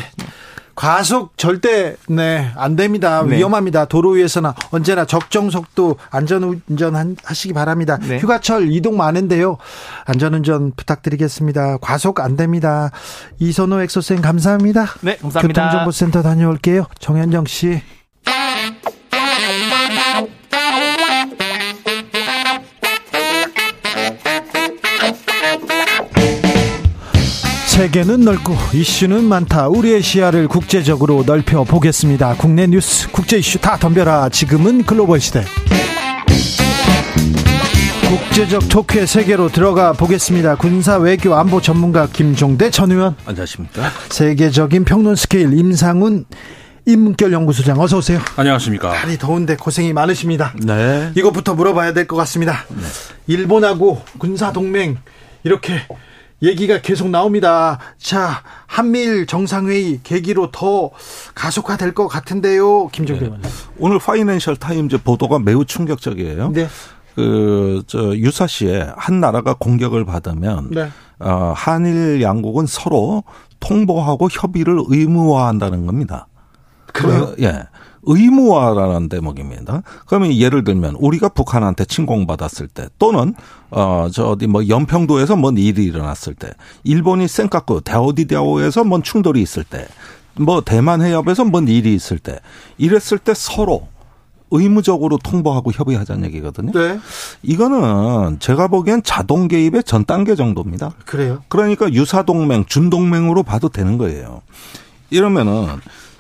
과속 0.80 1.36
절대 1.36 1.98
네, 2.08 2.54
안 2.56 2.78
됩니다. 2.78 3.22
네. 3.28 3.36
위험합니다. 3.36 3.84
도로 3.84 4.12
위에서는 4.12 4.52
언제나 4.72 5.04
적정 5.04 5.50
속도 5.50 5.98
안전 6.10 6.42
운전 6.70 7.18
하시기 7.22 7.54
바랍니다. 7.54 7.98
네. 8.02 8.18
휴가철 8.18 8.72
이동 8.72 8.96
많은데요. 8.96 9.58
안전 10.06 10.36
운전 10.36 10.72
부탁드리겠습니다. 10.72 11.80
과속 11.82 12.22
안 12.22 12.38
됩니다. 12.38 12.92
이선호 13.40 13.82
엑소쌤 13.82 14.22
감사합니다. 14.22 14.86
네, 15.02 15.18
감사합니다. 15.18 15.64
교통정보센터 15.64 16.22
다녀올게요. 16.22 16.86
정현정 16.98 17.44
씨. 17.48 17.82
세계는 27.80 28.20
넓고 28.20 28.56
이슈는 28.74 29.24
많다. 29.24 29.70
우리의 29.70 30.02
시야를 30.02 30.50
국제적으로 30.50 31.24
넓혀 31.26 31.64
보겠습니다. 31.64 32.36
국내 32.38 32.68
뉴스, 32.68 33.10
국제 33.10 33.38
이슈 33.38 33.58
다 33.58 33.78
덤벼라. 33.78 34.28
지금은 34.28 34.84
글로벌 34.84 35.22
시대. 35.22 35.46
국제적 38.10 38.68
토크의 38.68 39.08
세계로 39.08 39.48
들어가 39.48 39.94
보겠습니다. 39.94 40.56
군사 40.56 40.98
외교 40.98 41.34
안보 41.36 41.62
전문가 41.62 42.08
김종대 42.08 42.70
전 42.70 42.92
의원. 42.92 43.16
안녕하십니까? 43.26 43.90
세계적인 44.10 44.84
평론 44.84 45.16
스케일 45.16 45.58
임상훈 45.58 46.26
인문결 46.86 47.32
연구소장 47.32 47.80
어서 47.80 48.00
오세요. 48.00 48.20
안녕하십니까? 48.36 48.92
날이 48.92 49.18
더운데 49.18 49.56
고생이 49.56 49.94
많으십니다. 49.94 50.54
네. 50.66 51.14
이것부터 51.16 51.56
물어봐야 51.56 51.94
될 51.94 52.08
것 52.08 52.18
같습니다. 52.18 52.66
일본하고 53.28 54.02
군사 54.18 54.52
동맹 54.52 54.98
이렇게 55.46 55.80
얘기가 56.42 56.82
계속 56.82 57.10
나옵니다. 57.10 57.80
자, 57.98 58.44
한미일 58.66 59.26
정상회의 59.28 60.00
계기로 60.04 60.52
더 60.52 60.92
가속화될 61.36 61.94
것 61.94 62.08
같은데요. 62.08 62.88
김종대 62.88 63.26
의원. 63.26 63.42
오늘 63.78 64.00
파이낸셜 64.00 64.56
타임즈 64.56 65.04
보도가 65.04 65.40
매우 65.40 65.66
충격적이에요. 65.66 66.52
네. 66.52 66.68
그, 67.16 67.84
저, 67.88 68.16
유사시에 68.16 68.92
한 68.96 69.20
나라가 69.20 69.54
공격을 69.54 70.06
받으면, 70.06 70.70
네. 70.72 70.90
어, 71.20 71.54
한일 71.56 72.22
양국은 72.22 72.66
서로 72.66 73.24
통보하고 73.60 74.30
협의를 74.32 74.80
의무화한다는 74.88 75.86
겁니다. 75.86 76.28
그래요? 76.94 77.34
그, 77.36 77.44
예. 77.44 77.64
의무화라는 78.04 79.10
대목입니다. 79.10 79.84
그러면 80.06 80.34
예를 80.34 80.64
들면 80.64 80.96
우리가 81.00 81.30
북한한테 81.30 81.86
침공받았을 81.86 82.68
때 82.68 82.88
또는 82.98 83.34
어저 83.70 84.30
어디 84.30 84.48
뭐 84.48 84.68
연평도에서 84.68 85.36
뭔 85.36 85.58
일이 85.58 85.84
일어났을 85.86 86.34
때 86.34 86.52
일본이 86.84 87.28
센카쿠 87.28 87.82
다오디다오에서 87.82 88.84
뭔 88.84 89.04
충돌이 89.04 89.42
있을 89.42 89.64
때 89.64 89.88
뭐 90.40 90.62
대만 90.62 91.02
해협에서 91.02 91.46
뭔 91.46 91.68
일이 91.68 91.94
있을 91.94 92.18
때 92.18 92.40
이랬을 92.78 93.20
때 93.20 93.34
서로 93.34 93.88
의무적으로 94.52 95.18
통보하고 95.18 95.72
협의하자는 95.72 96.26
얘기거든요. 96.26 96.72
네. 96.72 97.00
이거는 97.44 98.40
제가 98.40 98.68
보기엔 98.68 99.04
자동 99.04 99.48
개입의 99.48 99.84
전 99.84 100.06
단계 100.06 100.34
정도입니다. 100.34 100.94
그래요. 101.06 101.44
그러니까 101.50 101.92
유사 101.94 102.24
동맹, 102.24 102.66
준 102.66 102.90
동맹으로 102.90 103.44
봐도 103.44 103.70
되는 103.70 104.00
거예요. 104.00 104.42
이러면은 105.12 105.68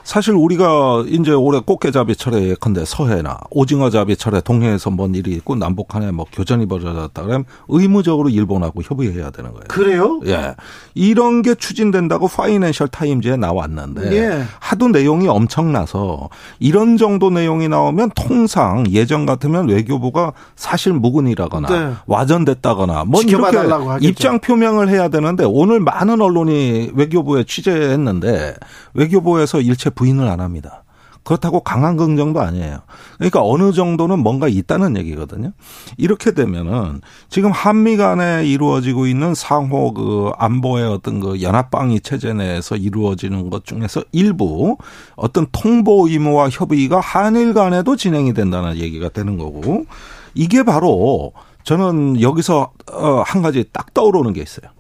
사실 0.09 0.33
우리가 0.33 1.03
이제 1.07 1.33
올해 1.33 1.59
꽃게잡이철에 1.59 2.49
예컨대 2.49 2.83
서해나 2.83 3.41
오징어잡이철에 3.51 4.41
동해에서 4.41 4.89
뭔 4.89 5.13
일이 5.13 5.33
있고 5.33 5.53
남북한에 5.53 6.09
뭐 6.09 6.25
교전이 6.31 6.65
벌어졌다 6.65 7.21
그러면 7.21 7.45
의무적으로 7.67 8.29
일본하고 8.29 8.81
협의해야 8.81 9.29
되는 9.29 9.51
거예요. 9.51 9.65
그래요? 9.67 10.19
예. 10.25 10.55
이런 10.95 11.43
게 11.43 11.53
추진된다고 11.53 12.27
파이낸셜 12.27 12.87
타임즈에 12.87 13.37
나왔는데 13.37 14.11
예. 14.13 14.43
하도 14.59 14.87
내용이 14.87 15.27
엄청나서 15.27 16.29
이런 16.57 16.97
정도 16.97 17.29
내용이 17.29 17.67
나오면 17.69 18.09
통상 18.15 18.85
예전 18.89 19.27
같으면 19.27 19.69
외교부가 19.69 20.33
사실 20.55 20.91
무근이라거나 20.91 21.67
네. 21.67 21.93
와전됐다거나 22.07 23.05
뭐 23.05 23.21
이렇게 23.21 23.57
하겠죠. 23.57 23.99
입장 24.01 24.39
표명을 24.39 24.89
해야 24.89 25.09
되는데 25.09 25.43
오늘 25.45 25.79
많은 25.79 26.19
언론이 26.19 26.93
외교부에 26.95 27.43
취재했는데 27.43 28.55
외교부에서 28.95 29.61
일체 29.61 29.91
부인을 29.99 30.29
안 30.29 30.39
합니다. 30.39 30.83
그렇다고 31.23 31.59
강한 31.59 31.97
긍정도 31.97 32.39
아니에요. 32.39 32.79
그러니까 33.17 33.43
어느 33.43 33.73
정도는 33.73 34.19
뭔가 34.19 34.47
있다는 34.47 34.95
얘기거든요. 34.97 35.51
이렇게 35.97 36.31
되면은 36.31 37.01
지금 37.29 37.51
한미 37.51 37.97
간에 37.97 38.45
이루어지고 38.45 39.05
있는 39.05 39.35
상호 39.35 39.93
그 39.93 40.31
안보의 40.37 40.85
어떤 40.85 41.19
그 41.19 41.41
연합방위 41.41 41.99
체제 41.99 42.33
내에서 42.33 42.77
이루어지는 42.77 43.49
것 43.49 43.65
중에서 43.65 44.01
일부 44.13 44.77
어떤 45.17 45.45
통보 45.51 46.07
의무와 46.07 46.49
협의가 46.49 47.01
한일 47.01 47.53
간에도 47.53 47.97
진행이 47.97 48.33
된다는 48.33 48.77
얘기가 48.77 49.09
되는 49.09 49.37
거고 49.37 49.85
이게 50.33 50.63
바로 50.63 51.33
저는 51.63 52.21
여기서 52.21 52.71
어, 52.93 53.23
한 53.25 53.41
가지 53.41 53.65
딱 53.73 53.93
떠오르는 53.93 54.31
게 54.31 54.41
있어요. 54.41 54.71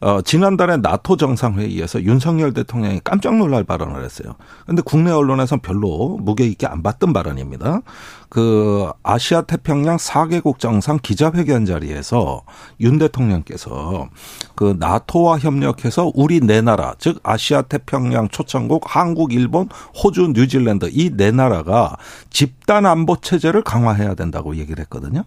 어, 0.00 0.22
지난달에 0.22 0.78
나토 0.78 1.16
정상회의에서 1.18 2.02
윤석열 2.02 2.54
대통령이 2.54 3.00
깜짝 3.04 3.36
놀랄 3.36 3.64
발언을 3.64 4.02
했어요. 4.02 4.34
근데 4.66 4.80
국내 4.82 5.10
언론에서는 5.10 5.60
별로 5.60 6.18
무게 6.20 6.46
있게 6.46 6.66
안 6.66 6.82
봤던 6.82 7.12
발언입니다. 7.12 7.82
그 8.30 8.88
아시아 9.02 9.42
태평양 9.42 9.96
4개국 9.98 10.58
정상 10.58 10.98
기자회견 11.02 11.66
자리에서 11.66 12.42
윤 12.80 12.98
대통령께서 12.98 14.08
그 14.54 14.76
나토와 14.78 15.38
협력해서 15.38 16.12
우리 16.14 16.40
네 16.40 16.62
나라, 16.62 16.94
즉 16.98 17.20
아시아 17.22 17.62
태평양 17.62 18.28
초청국 18.28 18.84
한국, 18.86 19.32
일본, 19.34 19.68
호주, 20.02 20.32
뉴질랜드 20.34 20.88
이 20.92 21.10
네 21.10 21.30
나라가 21.32 21.96
집단 22.30 22.86
안보 22.86 23.16
체제를 23.16 23.62
강화해야 23.62 24.14
된다고 24.14 24.56
얘기를 24.56 24.80
했거든요. 24.82 25.24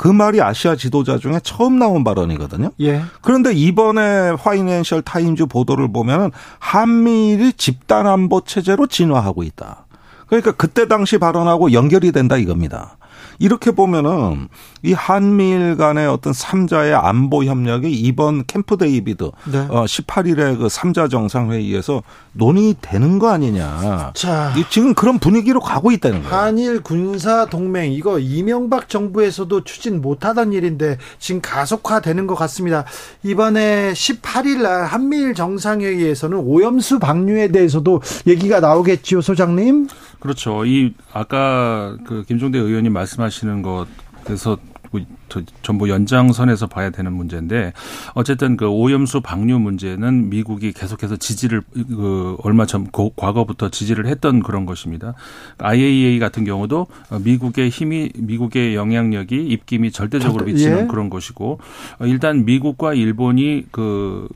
그 0.00 0.08
말이 0.08 0.40
아시아 0.40 0.76
지도자 0.76 1.18
중에 1.18 1.40
처음 1.42 1.78
나온 1.78 2.04
발언이거든요. 2.04 2.70
예. 2.80 3.02
그런데 3.20 3.52
이번에 3.52 4.34
파이낸셜 4.34 5.02
타임즈 5.02 5.44
보도를 5.44 5.92
보면은 5.92 6.30
한미일이 6.58 7.52
집단 7.52 8.06
안보 8.06 8.40
체제로 8.40 8.86
진화하고 8.86 9.42
있다. 9.42 9.84
그러니까 10.26 10.52
그때 10.52 10.88
당시 10.88 11.18
발언하고 11.18 11.74
연결이 11.74 12.12
된다 12.12 12.38
이겁니다. 12.38 12.96
이렇게 13.40 13.70
보면은 13.70 14.48
이 14.82 14.92
한미일 14.92 15.76
간의 15.76 16.06
어떤 16.06 16.34
삼자의 16.34 16.94
안보 16.94 17.42
협력이 17.42 17.90
이번 17.90 18.44
캠프 18.46 18.76
데이비드 18.76 19.30
네. 19.50 19.58
어 19.70 19.84
18일에 19.86 20.58
그 20.58 20.68
삼자 20.68 21.08
정상회의에서 21.08 22.02
논의되는 22.32 23.18
거 23.18 23.30
아니냐. 23.30 24.12
자. 24.14 24.52
이 24.56 24.64
지금 24.68 24.94
그런 24.94 25.18
분위기로 25.18 25.60
가고 25.60 25.90
있다는 25.90 26.22
거예요. 26.22 26.36
한일 26.36 26.82
군사 26.82 27.46
동맹 27.46 27.92
이거 27.92 28.18
이명박 28.18 28.90
정부에서도 28.90 29.64
추진 29.64 30.02
못하던 30.02 30.52
일인데 30.52 30.98
지금 31.18 31.40
가속화되는 31.40 32.26
것 32.26 32.34
같습니다. 32.34 32.84
이번에 33.22 33.92
18일 33.92 34.62
날 34.62 34.84
한미일 34.84 35.34
정상회의에서는 35.34 36.36
오염수 36.38 36.98
방류에 36.98 37.48
대해서도 37.48 38.02
얘기가 38.26 38.60
나오겠지요, 38.60 39.22
소장님? 39.22 39.88
그렇죠. 40.20 40.66
이 40.66 40.92
아까 41.12 41.96
그 42.06 42.24
김종대 42.28 42.58
의원님 42.58 42.92
말씀하 42.92 43.29
시는 43.30 43.62
것에서 43.62 44.58
뭐 44.92 45.00
저- 45.28 45.40
전부 45.62 45.88
연장선에서 45.88 46.66
봐야 46.66 46.90
되는 46.90 47.12
문제인데 47.12 47.72
어쨌든 48.14 48.56
그 48.56 48.66
오염수 48.66 49.20
방류 49.20 49.60
문제는 49.60 50.30
미국이 50.30 50.72
계속해서 50.72 51.16
지지를 51.16 51.62
그 51.72 52.36
얼마 52.42 52.66
전 52.66 52.88
고- 52.90 53.10
과거부터 53.14 53.68
지지를 53.68 54.06
했던 54.08 54.42
그런 54.42 54.66
것입니다. 54.66 55.14
IAEA 55.58 56.18
같은 56.18 56.44
경우도 56.44 56.88
미국의 57.22 57.68
힘이 57.70 58.10
미국의 58.16 58.74
영향력이 58.74 59.36
입김이 59.46 59.92
절대적으로 59.92 60.40
절대- 60.40 60.52
미치는 60.54 60.78
예. 60.80 60.86
그런 60.88 61.08
것이고 61.08 61.60
어, 62.00 62.06
일단 62.06 62.44
미국과 62.44 62.94
일본이 62.94 63.66
그 63.70 64.26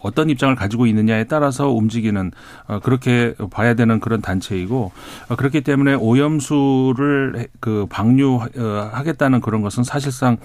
어떤 0.00 0.30
입장을 0.30 0.54
가지고 0.54 0.86
있느냐에 0.86 1.24
따라서 1.24 1.68
움직이는 1.70 2.30
어, 2.66 2.80
그렇게 2.80 3.34
봐야 3.50 3.74
되는 3.74 4.00
그런 4.00 4.20
단체이고 4.20 4.92
어, 5.28 5.36
그렇기 5.36 5.62
때문에 5.62 5.94
오염수를 5.94 7.38
해- 7.38 7.46
그 7.60 7.86
방류하겠다는 7.90 9.40
그런 9.40 9.62
것은 9.62 9.84
사실상 9.84 10.36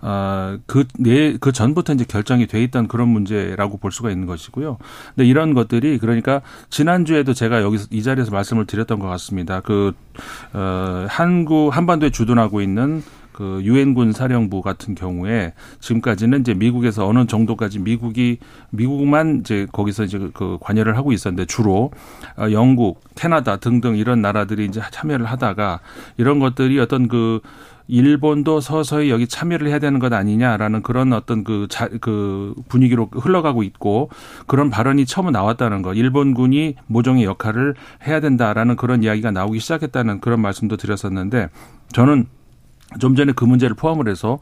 어, 0.00 0.56
그내그 0.66 1.38
그 1.40 1.52
전부터 1.52 1.94
이제 1.94 2.04
결정이 2.06 2.46
돼 2.46 2.62
있던 2.64 2.88
그런 2.88 3.08
문제라고 3.08 3.78
볼 3.78 3.92
수가 3.92 4.10
있는 4.10 4.26
것이고요. 4.26 4.78
근데 5.14 5.26
이런 5.28 5.54
것들이 5.54 5.98
그러니까 5.98 6.40
지난 6.70 7.04
주에도 7.04 7.34
제가 7.34 7.62
여기서 7.62 7.88
이 7.90 8.02
자리에서 8.02 8.30
말씀을 8.30 8.66
드렸던 8.66 8.98
것 8.98 9.08
같습니다. 9.08 9.60
그 9.60 9.92
어, 10.52 11.06
한국 11.08 11.70
한반도에 11.76 12.10
주둔하고 12.10 12.60
있는 12.60 13.02
그 13.38 13.60
유엔군 13.62 14.10
사령부 14.10 14.62
같은 14.62 14.96
경우에 14.96 15.52
지금까지는 15.78 16.40
이제 16.40 16.54
미국에서 16.54 17.06
어느 17.06 17.24
정도까지 17.24 17.78
미국이 17.78 18.38
미국만 18.70 19.38
이제 19.38 19.68
거기서 19.70 20.02
이제 20.02 20.18
그 20.34 20.58
관여를 20.60 20.96
하고 20.96 21.12
있었는데 21.12 21.46
주로 21.46 21.92
어, 22.36 22.50
영국, 22.50 23.00
캐나다 23.14 23.58
등등 23.58 23.96
이런 23.96 24.22
나라들이 24.22 24.64
이제 24.64 24.80
참여를 24.90 25.24
하다가 25.26 25.78
이런 26.16 26.40
것들이 26.40 26.80
어떤 26.80 27.06
그 27.06 27.38
일본도 27.86 28.60
서서히 28.60 29.08
여기 29.08 29.28
참여를 29.28 29.68
해야 29.68 29.78
되는 29.78 30.00
것 30.00 30.12
아니냐라는 30.12 30.82
그런 30.82 31.12
어떤 31.12 31.44
그, 31.44 31.68
자, 31.70 31.88
그 32.00 32.56
분위기로 32.68 33.08
흘러가고 33.12 33.62
있고 33.62 34.10
그런 34.48 34.68
발언이 34.68 35.06
처음 35.06 35.30
나왔다는 35.30 35.82
거. 35.82 35.94
일본군이 35.94 36.74
모종의 36.88 37.22
역할을 37.22 37.76
해야 38.04 38.18
된다라는 38.18 38.74
그런 38.74 39.04
이야기가 39.04 39.30
나오기 39.30 39.60
시작했다는 39.60 40.20
그런 40.20 40.40
말씀도 40.40 40.76
드렸었는데 40.76 41.50
저는 41.92 42.26
좀 42.98 43.14
전에 43.14 43.32
그 43.32 43.44
문제를 43.44 43.76
포함을 43.76 44.08
해서 44.08 44.38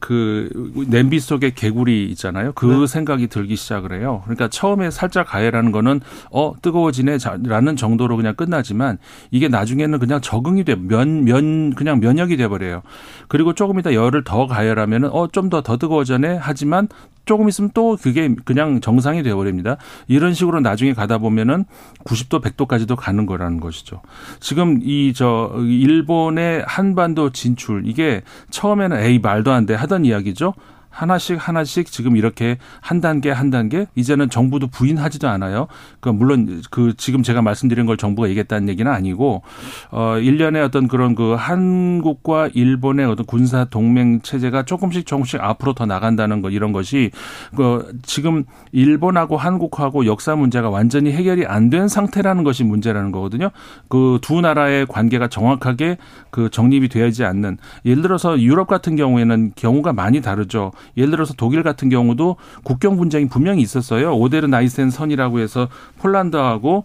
그 0.00 0.48
냄비 0.88 1.20
속에 1.20 1.50
개구리 1.50 2.06
있잖아요. 2.10 2.52
그 2.54 2.66
네. 2.66 2.86
생각이 2.86 3.26
들기 3.26 3.56
시작을 3.56 3.92
해요. 3.98 4.22
그러니까 4.24 4.48
처음에 4.48 4.90
살짝 4.90 5.26
가해라는 5.28 5.70
거는 5.70 6.00
어 6.30 6.52
뜨거워지네라는 6.62 7.76
정도로 7.76 8.16
그냥 8.16 8.34
끝나지만 8.34 8.98
이게 9.30 9.48
나중에는 9.48 9.98
그냥 9.98 10.20
적응이 10.20 10.64
돼 10.64 10.74
면 10.76 11.24
면 11.24 11.74
그냥 11.74 12.00
면역이 12.00 12.36
돼 12.36 12.48
버려요. 12.48 12.82
그리고 13.28 13.52
조금 13.54 13.78
이따 13.78 13.92
열을 13.94 14.24
더 14.24 14.46
가열하면은 14.46 15.10
어좀 15.10 15.48
더더 15.50 15.76
뜨거워져네 15.76 16.38
하지만 16.40 16.88
조금 17.24 17.48
있으면 17.48 17.70
또 17.74 17.96
그게 18.00 18.34
그냥 18.44 18.80
정상이 18.80 19.22
되어버립니다. 19.22 19.76
이런 20.08 20.34
식으로 20.34 20.60
나중에 20.60 20.92
가다 20.92 21.18
보면은 21.18 21.64
90도, 22.04 22.42
100도까지도 22.42 22.96
가는 22.96 23.26
거라는 23.26 23.60
것이죠. 23.60 24.02
지금 24.40 24.80
이 24.82 25.12
저 25.14 25.52
일본의 25.58 26.64
한반도 26.66 27.30
진출 27.30 27.82
이게 27.86 28.22
처음에는 28.50 28.98
에이 29.02 29.18
말도 29.20 29.52
안 29.52 29.64
돼 29.66 29.74
하던 29.74 30.04
이야기죠. 30.04 30.54
하나씩 30.94 31.36
하나씩 31.46 31.90
지금 31.90 32.16
이렇게 32.16 32.58
한 32.80 33.00
단계 33.00 33.30
한 33.30 33.50
단계 33.50 33.86
이제는 33.94 34.30
정부도 34.30 34.68
부인하지도 34.68 35.28
않아요. 35.28 35.66
그 36.00 36.08
물론 36.08 36.62
그 36.70 36.94
지금 36.96 37.22
제가 37.22 37.42
말씀드린 37.42 37.86
걸 37.86 37.96
정부가 37.96 38.28
얘기했다는 38.28 38.68
얘기는 38.68 38.90
아니고 38.90 39.42
어 39.90 40.18
일련의 40.18 40.62
어떤 40.62 40.88
그런 40.88 41.14
그 41.14 41.34
한국과 41.36 42.50
일본의 42.54 43.06
어떤 43.06 43.26
군사 43.26 43.64
동맹 43.64 44.20
체제가 44.22 44.64
조금씩 44.64 45.04
조금씩 45.06 45.40
앞으로 45.42 45.72
더 45.74 45.84
나간다는 45.86 46.40
거 46.40 46.50
이런 46.50 46.72
것이 46.72 47.10
그 47.56 47.92
지금 48.02 48.44
일본하고 48.72 49.36
한국하고 49.36 50.06
역사 50.06 50.36
문제가 50.36 50.70
완전히 50.70 51.12
해결이 51.12 51.46
안 51.46 51.64
된 51.70 51.88
상태라는 51.88 52.44
것이 52.44 52.62
문제라는 52.62 53.10
거거든요. 53.10 53.50
그 53.88 54.18
두 54.22 54.40
나라의 54.40 54.86
관계가 54.86 55.28
정확하게 55.28 55.96
그 56.30 56.50
정립이 56.50 56.88
되어야지 56.88 57.24
않는 57.24 57.58
예를 57.84 58.02
들어서 58.02 58.38
유럽 58.40 58.68
같은 58.68 58.96
경우에는 58.96 59.52
경우가 59.56 59.92
많이 59.92 60.20
다르죠. 60.20 60.70
예를 60.96 61.10
들어서 61.10 61.34
독일 61.34 61.62
같은 61.62 61.88
경우도 61.88 62.36
국경 62.62 62.96
분쟁이 62.96 63.28
분명히 63.28 63.62
있었어요. 63.62 64.16
오데르 64.16 64.46
나이센 64.46 64.90
선이라고 64.90 65.40
해서 65.40 65.68
폴란드하고 65.98 66.84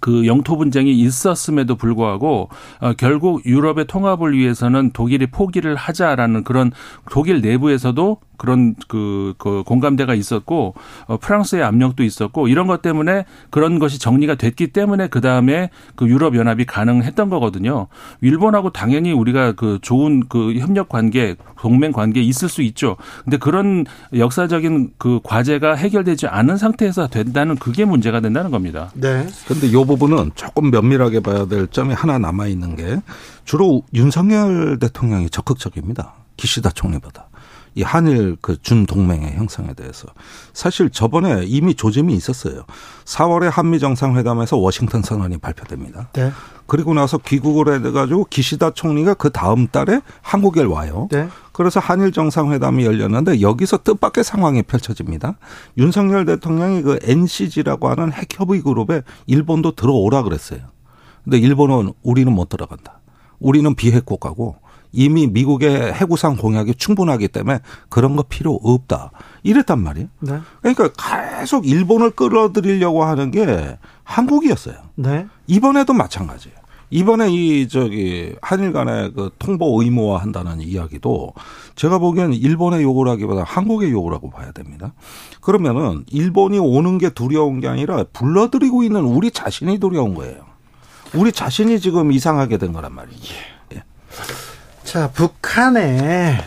그 0.00 0.26
영토 0.26 0.56
분쟁이 0.56 0.92
있었음에도 0.92 1.76
불구하고 1.76 2.48
어, 2.80 2.92
결국 2.94 3.44
유럽의 3.44 3.86
통합을 3.86 4.36
위해서는 4.36 4.90
독일이 4.92 5.26
포기를 5.26 5.74
하자라는 5.74 6.44
그런 6.44 6.72
독일 7.10 7.40
내부에서도 7.40 8.18
그런 8.38 8.74
그, 8.86 9.34
그 9.36 9.62
공감대가 9.66 10.14
있었고 10.14 10.74
어, 11.06 11.16
프랑스의 11.18 11.62
압력도 11.62 12.02
있었고 12.04 12.48
이런 12.48 12.66
것 12.66 12.80
때문에 12.80 13.26
그런 13.50 13.78
것이 13.78 13.98
정리가 13.98 14.36
됐기 14.36 14.68
때문에 14.68 15.08
그 15.08 15.20
다음에 15.20 15.70
그 15.96 16.08
유럽 16.08 16.36
연합이 16.36 16.64
가능했던 16.64 17.28
거거든요. 17.28 17.88
일본하고 18.22 18.70
당연히 18.70 19.12
우리가 19.12 19.52
그 19.52 19.78
좋은 19.82 20.22
그 20.28 20.54
협력 20.54 20.88
관계, 20.88 21.36
동맹 21.60 21.92
관계 21.92 22.22
있을 22.22 22.48
수 22.48 22.62
있죠. 22.62 22.96
근데 23.24 23.36
그런 23.36 23.84
역사적인 24.16 24.92
그 24.96 25.20
과제가 25.22 25.74
해결되지 25.74 26.28
않은 26.28 26.56
상태에서 26.56 27.08
된다는 27.08 27.56
그게 27.56 27.84
문제가 27.84 28.20
된다는 28.20 28.50
겁니다. 28.50 28.90
네. 28.94 29.26
근데 29.46 29.66
이 29.66 29.72
부분은 29.72 30.32
조금 30.34 30.70
면밀하게 30.70 31.20
봐야 31.20 31.46
될 31.46 31.66
점이 31.66 31.94
하나 31.94 32.18
남아 32.18 32.46
있는 32.46 32.76
게 32.76 33.00
주로 33.44 33.82
윤석열 33.94 34.78
대통령이 34.78 35.30
적극적입니다. 35.30 36.14
기시다 36.36 36.70
총리보다. 36.70 37.27
이 37.78 37.82
한일 37.84 38.36
그 38.40 38.60
준동맹의 38.60 39.36
형성에 39.36 39.72
대해서 39.74 40.08
사실 40.52 40.90
저번에 40.90 41.44
이미 41.46 41.76
조짐이 41.76 42.12
있었어요. 42.12 42.64
4월에 43.04 43.48
한미 43.48 43.78
정상회담에서 43.78 44.56
워싱턴 44.56 45.02
선언이 45.02 45.38
발표됩니다. 45.38 46.08
네. 46.12 46.32
그리고 46.66 46.92
나서 46.92 47.18
귀국을 47.18 47.72
해가지고 47.72 48.26
기시다 48.30 48.72
총리가 48.72 49.14
그 49.14 49.30
다음 49.30 49.68
달에 49.68 50.00
한국에 50.22 50.64
와요. 50.64 51.06
네. 51.12 51.28
그래서 51.52 51.78
한일 51.78 52.10
정상회담이 52.10 52.84
열렸는데 52.84 53.40
여기서 53.42 53.78
뜻밖의 53.84 54.24
상황이 54.24 54.64
펼쳐집니다. 54.64 55.38
윤석열 55.76 56.24
대통령이 56.24 56.82
그 56.82 56.98
NCG라고 57.00 57.90
하는 57.90 58.12
핵협의 58.12 58.62
그룹에 58.62 59.02
일본도 59.26 59.76
들어오라 59.76 60.24
그랬어요. 60.24 60.62
근데 61.22 61.38
일본은 61.38 61.92
우리는 62.02 62.32
못 62.32 62.48
들어간다. 62.48 62.98
우리는 63.38 63.72
비핵 63.76 64.04
국가고 64.04 64.56
이미 64.92 65.26
미국의 65.26 65.92
해구상 65.94 66.36
공약이 66.36 66.74
충분하기 66.74 67.28
때문에 67.28 67.60
그런 67.88 68.16
거 68.16 68.22
필요 68.22 68.58
없다. 68.62 69.10
이랬단 69.42 69.80
말이에요. 69.80 70.08
네. 70.20 70.38
그러니까 70.60 70.90
계속 71.38 71.66
일본을 71.66 72.10
끌어들이려고 72.10 73.04
하는 73.04 73.30
게 73.30 73.78
한국이었어요. 74.04 74.76
네. 74.96 75.26
이번에도 75.46 75.92
마찬가지예요. 75.92 76.56
이번에 76.90 77.30
이 77.30 77.68
저기 77.68 78.34
한일 78.40 78.72
간의 78.72 79.12
그 79.12 79.30
통보 79.38 79.82
의무화 79.82 80.22
한다는 80.22 80.60
이야기도 80.62 81.34
제가 81.74 81.98
보기에는 81.98 82.32
일본의 82.32 82.82
요구를 82.82 83.12
하기보다 83.12 83.44
한국의 83.44 83.90
요구라고 83.90 84.30
봐야 84.30 84.52
됩니다. 84.52 84.94
그러면은 85.42 86.04
일본이 86.10 86.58
오는 86.58 86.96
게 86.96 87.10
두려운 87.10 87.60
게 87.60 87.68
아니라 87.68 88.04
불러들이고 88.12 88.84
있는 88.84 89.02
우리 89.02 89.30
자신이 89.30 89.78
두려운 89.78 90.14
거예요. 90.14 90.46
우리 91.14 91.30
자신이 91.32 91.78
지금 91.80 92.10
이상하게 92.12 92.56
된 92.56 92.72
거란 92.72 92.94
말이죠. 92.94 93.34
예. 93.74 93.82
자, 94.90 95.10
북한에 95.10 96.38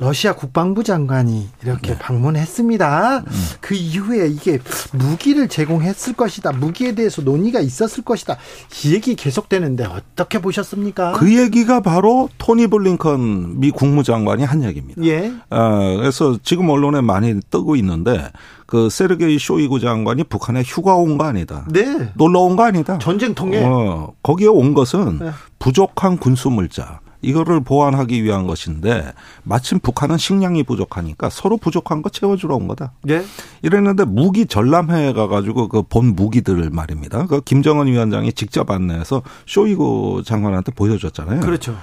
러시아 0.00 0.32
국방부 0.32 0.84
장관이 0.84 1.48
이렇게 1.64 1.90
네. 1.94 1.98
방문했습니다. 1.98 3.24
음. 3.26 3.32
그 3.60 3.74
이후에 3.74 4.28
이게 4.28 4.60
무기를 4.92 5.48
제공했을 5.48 6.12
것이다. 6.12 6.52
무기에 6.52 6.94
대해서 6.94 7.20
논의가 7.20 7.58
있었을 7.58 8.04
것이다. 8.04 8.36
이 8.84 8.94
얘기 8.94 9.16
계속되는데 9.16 9.86
어떻게 9.86 10.40
보셨습니까? 10.40 11.14
그 11.14 11.36
얘기가 11.36 11.80
바로 11.80 12.28
토니 12.38 12.68
블링컨 12.68 13.58
미 13.58 13.72
국무장관이 13.72 14.44
한 14.44 14.62
얘기입니다. 14.62 15.02
예. 15.04 15.32
어, 15.50 15.96
그래서 15.98 16.38
지금 16.44 16.68
언론에 16.70 17.00
많이 17.00 17.40
뜨고 17.50 17.74
있는데 17.74 18.30
그 18.66 18.88
세르게이 18.90 19.40
쇼이구 19.40 19.80
장관이 19.80 20.22
북한에 20.24 20.62
휴가 20.64 20.94
온 20.94 21.18
거 21.18 21.24
아니다. 21.24 21.66
네. 21.72 22.12
놀러 22.14 22.38
온 22.42 22.54
거 22.54 22.62
아니다. 22.62 22.98
전쟁통에. 22.98 23.64
어, 23.64 24.12
거기에 24.22 24.46
온 24.46 24.74
것은 24.74 25.18
네. 25.18 25.30
부족한 25.58 26.18
군수 26.18 26.50
물자. 26.50 27.00
이거를 27.20 27.60
보완하기 27.60 28.22
위한 28.22 28.46
것인데 28.46 29.12
마침 29.42 29.80
북한은 29.80 30.18
식량이 30.18 30.62
부족하니까 30.62 31.30
서로 31.30 31.56
부족한 31.56 32.02
거 32.02 32.08
채워주러 32.10 32.54
온 32.54 32.68
거다. 32.68 32.92
예. 33.08 33.24
이랬는데 33.62 34.04
무기 34.04 34.46
전람회에 34.46 35.12
가가지고 35.12 35.68
그 35.68 35.82
본 35.82 36.14
무기들을 36.14 36.70
말입니다. 36.70 37.26
그 37.26 37.40
김정은 37.40 37.86
위원장이 37.86 38.32
직접 38.34 38.70
안내해서 38.70 39.22
쇼이구 39.46 40.22
장관한테 40.24 40.72
보여줬잖아요. 40.72 41.40
그렇죠. 41.40 41.76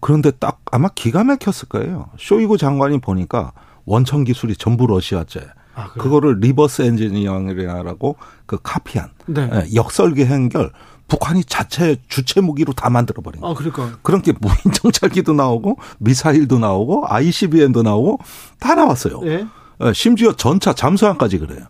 그런데 0.00 0.30
딱 0.30 0.60
아마 0.70 0.88
기가 0.88 1.22
막혔을 1.24 1.68
거예요. 1.68 2.08
쇼이구 2.18 2.56
장관이 2.58 3.00
보니까 3.00 3.52
원천 3.84 4.24
기술이 4.24 4.56
전부 4.56 4.86
러시아제. 4.86 5.40
아, 5.74 5.88
그거를 5.92 6.38
reverse 6.40 6.82
engineering이라고 6.82 8.16
그 8.46 8.58
카피한 8.62 9.08
네. 9.26 9.48
예, 9.52 9.74
역설계 9.74 10.26
행결 10.26 10.70
북한이 11.12 11.44
자체 11.44 11.96
주체 12.08 12.40
무기로 12.40 12.72
다 12.72 12.88
만들어 12.88 13.20
버린 13.20 13.42
거예요. 13.42 13.52
아, 13.52 13.54
그러니까. 13.54 13.98
그런 14.00 14.22
게 14.22 14.32
무인 14.40 14.56
정찰기도 14.72 15.34
나오고 15.34 15.76
미사일도 15.98 16.58
나오고 16.58 17.04
ICBM도 17.06 17.82
나오고 17.82 18.18
다 18.58 18.74
나왔어요. 18.74 19.20
예? 19.26 19.46
예 19.82 19.92
심지어 19.92 20.32
전차 20.32 20.72
잠수함까지 20.72 21.36
그래요. 21.36 21.66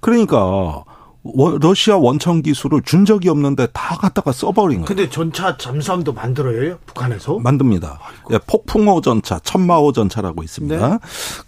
그러니까 0.00 0.82
러시아 1.22 1.96
원천 1.98 2.40
기술을 2.42 2.80
준 2.82 3.04
적이 3.04 3.28
없는데 3.28 3.68
다 3.74 3.96
갖다가 3.96 4.32
써버린 4.32 4.78
거예요. 4.78 4.86
근데 4.86 5.10
전차 5.10 5.56
잠수함도 5.58 6.14
만들어요, 6.14 6.78
북한에서? 6.86 7.38
만듭니다. 7.38 7.98
예, 8.30 8.38
폭풍호 8.38 9.02
전차, 9.02 9.38
천마호 9.40 9.92
전차라고 9.92 10.42
있습니다. 10.42 10.88
네. 10.88 10.98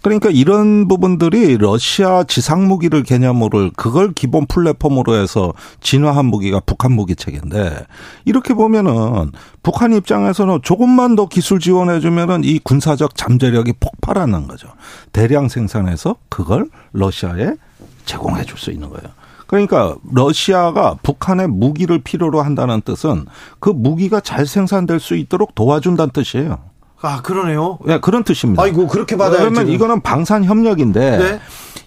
그러니까 0.03 0.29
이런 0.29 0.87
부분들이 0.87 1.57
러시아 1.57 2.23
지상 2.23 2.67
무기를 2.67 3.01
개념으로 3.01 3.71
그걸 3.75 4.13
기본 4.13 4.45
플랫폼으로 4.45 5.15
해서 5.15 5.53
진화한 5.81 6.25
무기가 6.25 6.59
북한 6.59 6.91
무기 6.91 7.15
체계인데 7.15 7.87
이렇게 8.25 8.53
보면은 8.53 9.31
북한 9.63 9.93
입장에서는 9.93 10.59
조금만 10.61 11.15
더 11.15 11.25
기술 11.27 11.59
지원해 11.59 11.99
주면은 11.99 12.43
이 12.43 12.59
군사적 12.59 13.15
잠재력이 13.15 13.73
폭발하는 13.79 14.47
거죠. 14.47 14.67
대량 15.13 15.49
생산해서 15.49 16.17
그걸 16.29 16.69
러시아에 16.91 17.53
제공해 18.05 18.43
줄 18.43 18.59
수 18.59 18.69
있는 18.69 18.89
거예요. 18.89 19.09
그러니까 19.53 19.95
러시아가 20.11 20.97
북한의 21.03 21.47
무기를 21.47 21.99
필요로 21.99 22.41
한다는 22.41 22.81
뜻은 22.81 23.27
그 23.59 23.69
무기가 23.69 24.19
잘 24.19 24.47
생산될 24.47 24.99
수 24.99 25.15
있도록 25.15 25.53
도와준다는 25.53 26.11
뜻이에요. 26.11 26.57
아 27.01 27.21
그러네요. 27.21 27.77
네, 27.85 27.99
그런 27.99 28.23
뜻입니다. 28.23 28.63
아이고 28.63 28.87
그렇게 28.87 29.15
받아야지. 29.15 29.39
그러면 29.39 29.67
이거는 29.67 30.01
방산 30.01 30.43
협력인데 30.43 31.17
네. 31.17 31.39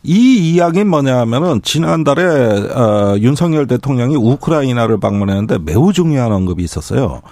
이 0.04 0.52
이야기는 0.52 0.86
뭐냐면은 0.86 1.60
지난달에 1.62 2.22
어, 2.22 3.16
윤석열 3.18 3.66
대통령이 3.66 4.14
우크라이나를 4.14 5.00
방문했는데 5.00 5.58
매우 5.58 5.92
중요한 5.92 6.30
언급이 6.30 6.62
있었어요. 6.62 7.22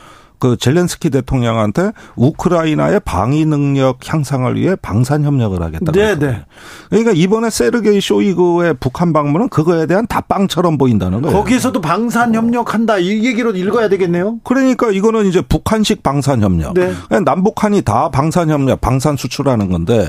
그 0.44 0.58
젤렌스키 0.58 1.08
대통령한테 1.08 1.92
우크라이나의 2.16 3.00
방위 3.02 3.46
능력 3.46 4.00
향상을 4.06 4.54
위해 4.56 4.76
방산 4.76 5.24
협력을 5.24 5.58
하겠다고. 5.58 5.92
네. 5.92 6.18
네. 6.18 6.44
그러니까 6.90 7.12
이번에 7.14 7.48
세르게이 7.48 8.02
쇼이그의 8.02 8.74
북한 8.78 9.14
방문은 9.14 9.48
그거에 9.48 9.86
대한 9.86 10.06
답방처럼 10.06 10.76
보인다는 10.76 11.22
거예요. 11.22 11.34
거기에서도 11.34 11.80
방산 11.80 12.34
협력한다 12.34 12.98
이 12.98 13.24
얘기로 13.24 13.52
읽어야 13.52 13.88
되겠네요. 13.88 14.40
그러니까 14.44 14.90
이거는 14.90 15.24
이제 15.24 15.40
북한식 15.40 16.02
방산 16.02 16.42
협력. 16.42 16.74
네. 16.74 16.92
남북한이 17.24 17.80
다 17.80 18.10
방산 18.10 18.50
협력, 18.50 18.82
방산 18.82 19.16
수출하는 19.16 19.70
건데 19.70 20.06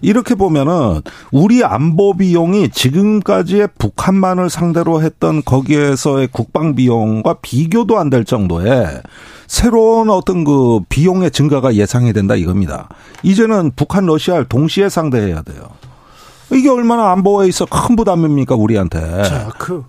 이렇게 0.00 0.34
보면은 0.34 1.02
우리 1.30 1.62
안보 1.62 2.16
비용이 2.16 2.70
지금까지의 2.70 3.68
북한만을 3.76 4.48
상대로 4.48 5.02
했던 5.02 5.42
거기에서의 5.44 6.28
국방 6.28 6.74
비용과 6.74 7.34
비교도 7.42 7.98
안 7.98 8.08
될 8.08 8.24
정도의 8.24 9.02
새로운 9.54 10.10
어떤 10.10 10.42
그 10.42 10.80
비용의 10.88 11.30
증가가 11.30 11.74
예상이 11.76 12.12
된다 12.12 12.34
이겁니다. 12.34 12.88
이제는 13.22 13.70
북한 13.76 14.04
러시아를 14.04 14.46
동시에 14.46 14.88
상대해야 14.88 15.42
돼요. 15.42 15.68
이게 16.52 16.68
얼마나 16.68 17.12
안보에 17.12 17.46
있어 17.46 17.64
큰 17.64 17.94
부담입니까 17.94 18.56
우리한테. 18.56 19.22
자, 19.22 19.52
그 19.56 19.84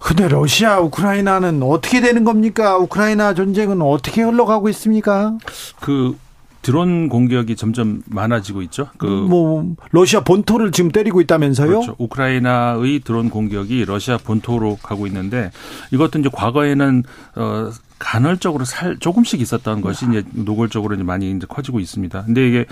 근데 0.00 0.26
러시아 0.26 0.80
우크라이나는 0.80 1.62
어떻게 1.62 2.00
되는 2.00 2.24
겁니까? 2.24 2.76
우크라이나 2.76 3.34
전쟁은 3.34 3.80
어떻게 3.82 4.22
흘러가고 4.22 4.68
있습니까? 4.70 5.38
그 5.80 6.16
드론 6.62 7.08
공격이 7.08 7.54
점점 7.54 8.02
많아지고 8.06 8.62
있죠. 8.62 8.88
그 8.98 9.06
뭐 9.06 9.64
러시아 9.92 10.20
본토를 10.24 10.72
지금 10.72 10.90
때리고 10.90 11.20
있다면서요? 11.20 11.68
그렇죠. 11.68 11.94
우크라이나의 11.98 13.00
드론 13.04 13.30
공격이 13.30 13.84
러시아 13.84 14.18
본토로 14.18 14.78
가고 14.82 15.06
있는데 15.06 15.52
이것도 15.92 16.18
이제 16.18 16.28
과거에는 16.32 17.04
어 17.36 17.70
간헐적으로 18.02 18.64
살 18.64 18.98
조금씩 18.98 19.40
있었던 19.40 19.80
것이 19.80 20.06
이제 20.08 20.24
노골적으로 20.32 20.96
이제 20.96 21.04
많이 21.04 21.30
이제 21.30 21.46
커지고 21.48 21.78
있습니다. 21.78 22.24
근데 22.24 22.48
이게 22.48 22.66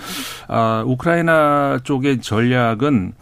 아 0.49 0.83
우크라이나 0.85 1.79
쪽의 1.83 2.19
전략은 2.21 3.13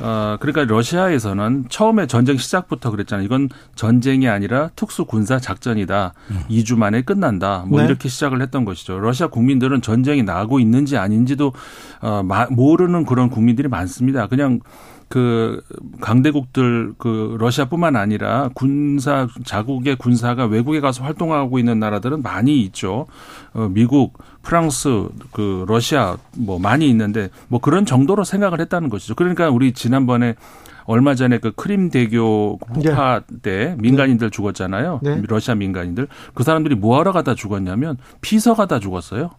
어 0.00 0.36
그러니까 0.40 0.64
러시아에서는 0.64 1.66
처음에 1.70 2.06
전쟁 2.06 2.36
시작부터 2.36 2.90
그랬잖아요. 2.90 3.24
이건 3.24 3.48
전쟁이 3.76 4.28
아니라 4.28 4.68
특수 4.76 5.04
군사 5.04 5.38
작전이다. 5.38 6.12
음. 6.32 6.40
2주 6.50 6.76
만에 6.76 7.02
끝난다. 7.02 7.64
뭐 7.66 7.80
네. 7.80 7.86
이렇게 7.86 8.08
시작을 8.08 8.42
했던 8.42 8.64
것이죠. 8.64 8.98
러시아 8.98 9.28
국민들은 9.28 9.82
전쟁이 9.82 10.22
나고 10.22 10.58
있는지 10.60 10.96
아닌지도 10.98 11.52
어 12.02 12.22
마- 12.24 12.48
모르는 12.50 13.06
그런 13.06 13.30
국민들이 13.30 13.68
많습니다. 13.68 14.26
그냥 14.26 14.60
그 15.14 15.62
강대국들 16.00 16.94
그 16.98 17.36
러시아뿐만 17.38 17.94
아니라 17.94 18.50
군사 18.52 19.28
자국의 19.44 19.94
군사가 19.94 20.46
외국에 20.46 20.80
가서 20.80 21.04
활동하고 21.04 21.60
있는 21.60 21.78
나라들은 21.78 22.20
많이 22.20 22.62
있죠. 22.62 23.06
어 23.52 23.68
미국, 23.70 24.18
프랑스, 24.42 25.06
그 25.30 25.64
러시아 25.68 26.16
뭐 26.36 26.58
많이 26.58 26.90
있는데 26.90 27.30
뭐 27.46 27.60
그런 27.60 27.86
정도로 27.86 28.24
생각을 28.24 28.58
했다는 28.58 28.88
것이죠. 28.88 29.14
그러니까 29.14 29.50
우리 29.50 29.70
지난번에 29.70 30.34
얼마 30.84 31.14
전에 31.14 31.38
그 31.38 31.52
크림 31.52 31.90
대교 31.90 32.58
폭파 32.58 33.22
때 33.42 33.76
민간인들 33.78 34.30
죽었잖아요. 34.30 34.98
네. 35.00 35.22
러시아 35.28 35.54
민간인들. 35.54 36.08
그 36.34 36.42
사람들이 36.42 36.74
뭐 36.74 36.98
하러 36.98 37.12
가다 37.12 37.36
죽었냐면 37.36 37.98
피서 38.20 38.54
가다 38.54 38.80
죽었어요. 38.80 39.30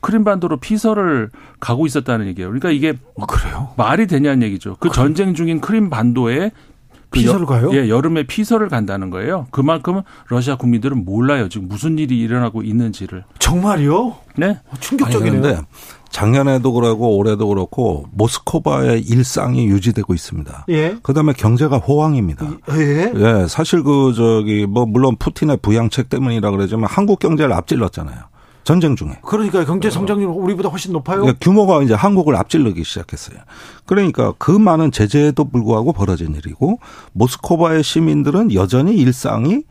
크림반도로 0.00 0.58
피서를 0.58 1.30
가고 1.60 1.86
있었다는 1.86 2.26
얘기예요. 2.28 2.48
그러니까 2.50 2.70
이게 2.70 2.94
그래요? 3.26 3.70
말이 3.76 4.06
되냐는 4.06 4.42
얘기죠. 4.42 4.76
그 4.80 4.90
전쟁 4.90 5.34
중인 5.34 5.60
크림반도에 5.60 6.50
그 7.10 7.20
피서를 7.20 7.42
여- 7.42 7.46
가요? 7.46 7.70
예, 7.72 7.88
여름에 7.88 8.24
피서를 8.26 8.68
간다는 8.68 9.08
거예요. 9.08 9.46
그만큼 9.50 10.02
러시아 10.28 10.56
국민들은 10.56 11.04
몰라요. 11.06 11.48
지금 11.48 11.66
무슨 11.68 11.98
일이 11.98 12.18
일어나고 12.20 12.62
있는지를. 12.62 13.24
정말요? 13.38 14.16
네. 14.36 14.58
어. 14.70 14.74
그런데 15.18 15.58
작년에도 16.10 16.72
그러고 16.72 17.16
올해도 17.16 17.48
그렇고 17.48 18.06
모스크바의 18.12 19.02
일상이 19.02 19.66
유지되고 19.66 20.12
있습니다. 20.14 20.66
예. 20.70 20.96
그다음에 21.02 21.32
경제가 21.32 21.78
호황입니다. 21.78 22.46
예. 22.72 23.12
예, 23.14 23.46
사실 23.48 23.82
그 23.82 24.12
저기 24.14 24.66
뭐 24.66 24.84
물론 24.86 25.16
푸틴의 25.16 25.58
부양책 25.62 26.08
때문이라 26.10 26.50
그러지만 26.50 26.90
한국 26.90 27.18
경제를 27.20 27.52
앞질렀잖아요. 27.54 28.18
전쟁 28.68 28.96
중에. 28.96 29.16
그러니까 29.22 29.64
경제 29.64 29.88
성장률 29.88 30.28
우리보다 30.28 30.68
훨씬 30.68 30.92
높아요. 30.92 31.22
그러니까 31.22 31.38
규모가 31.40 31.82
이제 31.82 31.94
한국을 31.94 32.36
앞질르기 32.36 32.84
시작했어요. 32.84 33.38
그러니까 33.86 34.34
그 34.36 34.50
많은 34.50 34.92
제재에도 34.92 35.46
불구하고 35.46 35.94
벌어진 35.94 36.34
일이고 36.34 36.78
모스크바의 37.14 37.82
시민들은 37.82 38.52
여전히 38.52 38.94
일상이 38.96 39.52
예, 39.54 39.62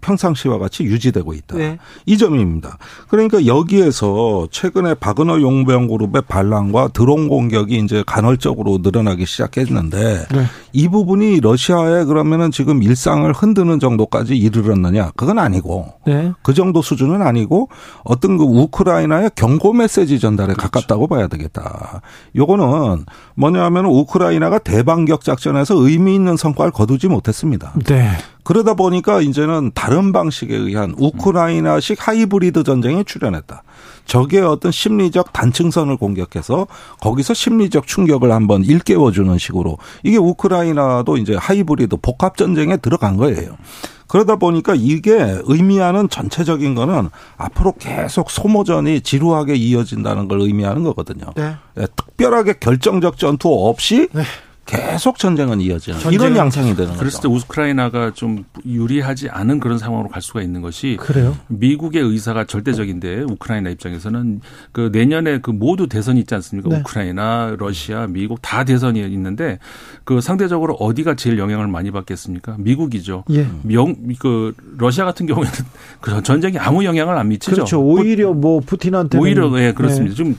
평상시와 0.00 0.58
같이 0.58 0.84
유지되고 0.84 1.34
있다. 1.34 1.56
네. 1.56 1.78
이 2.06 2.16
점입니다. 2.16 2.78
그러니까 3.08 3.46
여기에서 3.46 4.48
최근에 4.50 4.94
바그너 4.94 5.40
용병 5.40 5.88
그룹의 5.88 6.22
반란과 6.28 6.88
드론 6.88 7.28
공격이 7.28 7.78
이제 7.78 8.04
간헐적으로 8.06 8.78
늘어나기 8.82 9.26
시작했는데 9.26 10.26
네. 10.30 10.44
이 10.72 10.88
부분이 10.88 11.40
러시아의 11.40 12.06
그러면은 12.06 12.50
지금 12.50 12.82
일상을 12.82 13.30
흔드는 13.32 13.80
정도까지 13.80 14.36
이르렀느냐? 14.36 15.12
그건 15.16 15.38
아니고 15.38 15.86
네. 16.06 16.32
그 16.42 16.54
정도 16.54 16.82
수준은 16.82 17.22
아니고 17.22 17.68
어떤 18.04 18.36
그 18.36 18.44
우크라이나의 18.44 19.32
경고 19.34 19.72
메시지 19.72 20.18
전달에 20.18 20.54
가깝다고 20.54 21.08
봐야 21.08 21.26
되겠다. 21.26 22.00
요거는 22.36 23.04
뭐냐면 23.34 23.86
우크라이나가 23.86 24.58
대반격 24.58 25.24
작전에서 25.24 25.74
의미 25.76 26.14
있는 26.14 26.36
성과를 26.36 26.72
거두지 26.72 27.08
못했습니다. 27.08 27.72
네. 27.84 28.10
그러다 28.48 28.72
보니까 28.72 29.20
이제는 29.20 29.72
다른 29.74 30.10
방식에 30.10 30.56
의한 30.56 30.94
우크라이나식 30.96 31.98
하이브리드 32.08 32.62
전쟁에 32.62 33.04
출연했다. 33.04 33.62
적의 34.06 34.40
어떤 34.40 34.72
심리적 34.72 35.34
단층선을 35.34 35.98
공격해서 35.98 36.66
거기서 37.02 37.34
심리적 37.34 37.86
충격을 37.86 38.32
한번 38.32 38.64
일깨워주는 38.64 39.36
식으로 39.36 39.76
이게 40.02 40.16
우크라이나도 40.16 41.18
이제 41.18 41.36
하이브리드 41.36 41.98
복합 42.00 42.38
전쟁에 42.38 42.78
들어간 42.78 43.18
거예요. 43.18 43.58
그러다 44.06 44.36
보니까 44.36 44.72
이게 44.74 45.36
의미하는 45.44 46.08
전체적인 46.08 46.74
거는 46.74 47.10
앞으로 47.36 47.74
계속 47.78 48.30
소모전이 48.30 49.02
지루하게 49.02 49.56
이어진다는 49.56 50.26
걸 50.26 50.40
의미하는 50.40 50.84
거거든요. 50.84 51.26
네. 51.36 51.54
예, 51.76 51.86
특별하게 51.94 52.54
결정적 52.58 53.18
전투 53.18 53.68
없이 53.68 54.08
네. 54.12 54.22
계속 54.68 55.18
전쟁은 55.18 55.62
이어지는 55.62 55.98
전쟁은- 55.98 56.12
이런 56.12 56.36
양상이 56.36 56.74
되는 56.76 56.88
거죠. 56.90 56.98
그랬을 56.98 57.20
때 57.22 57.28
우크라이나가 57.28 58.12
좀 58.12 58.44
유리하지 58.66 59.30
않은 59.30 59.60
그런 59.60 59.78
상황으로 59.78 60.10
갈 60.10 60.20
수가 60.20 60.42
있는 60.42 60.60
것이 60.60 60.98
그래요? 61.00 61.34
미국의 61.48 62.02
의사가 62.02 62.44
절대적인데 62.44 63.22
우크라이나 63.22 63.70
입장에서는 63.70 64.42
그 64.72 64.90
내년에 64.92 65.38
그 65.40 65.50
모두 65.50 65.88
대선이 65.88 66.20
있지 66.20 66.34
않습니까? 66.34 66.68
네. 66.68 66.80
우크라이나, 66.80 67.56
러시아, 67.58 68.06
미국 68.06 68.40
다 68.42 68.64
대선이 68.64 69.00
있는데 69.00 69.58
그 70.04 70.20
상대적으로 70.20 70.74
어디가 70.74 71.16
제일 71.16 71.38
영향을 71.38 71.66
많이 71.66 71.90
받겠습니까? 71.90 72.56
미국이죠. 72.58 73.24
예. 73.30 73.46
영, 73.72 73.94
그 74.18 74.52
러시아 74.76 75.06
같은 75.06 75.24
경우에는 75.26 75.50
그 76.02 76.22
전쟁이 76.22 76.58
아무 76.58 76.84
영향을 76.84 77.16
안 77.16 77.28
미치죠. 77.28 77.54
그렇죠. 77.54 77.80
오히려 77.82 78.34
뭐 78.34 78.60
푸틴한테 78.60 79.16
오히려 79.16 79.50
예 79.62 79.72
그렇습니다. 79.72 80.14
좀 80.14 80.36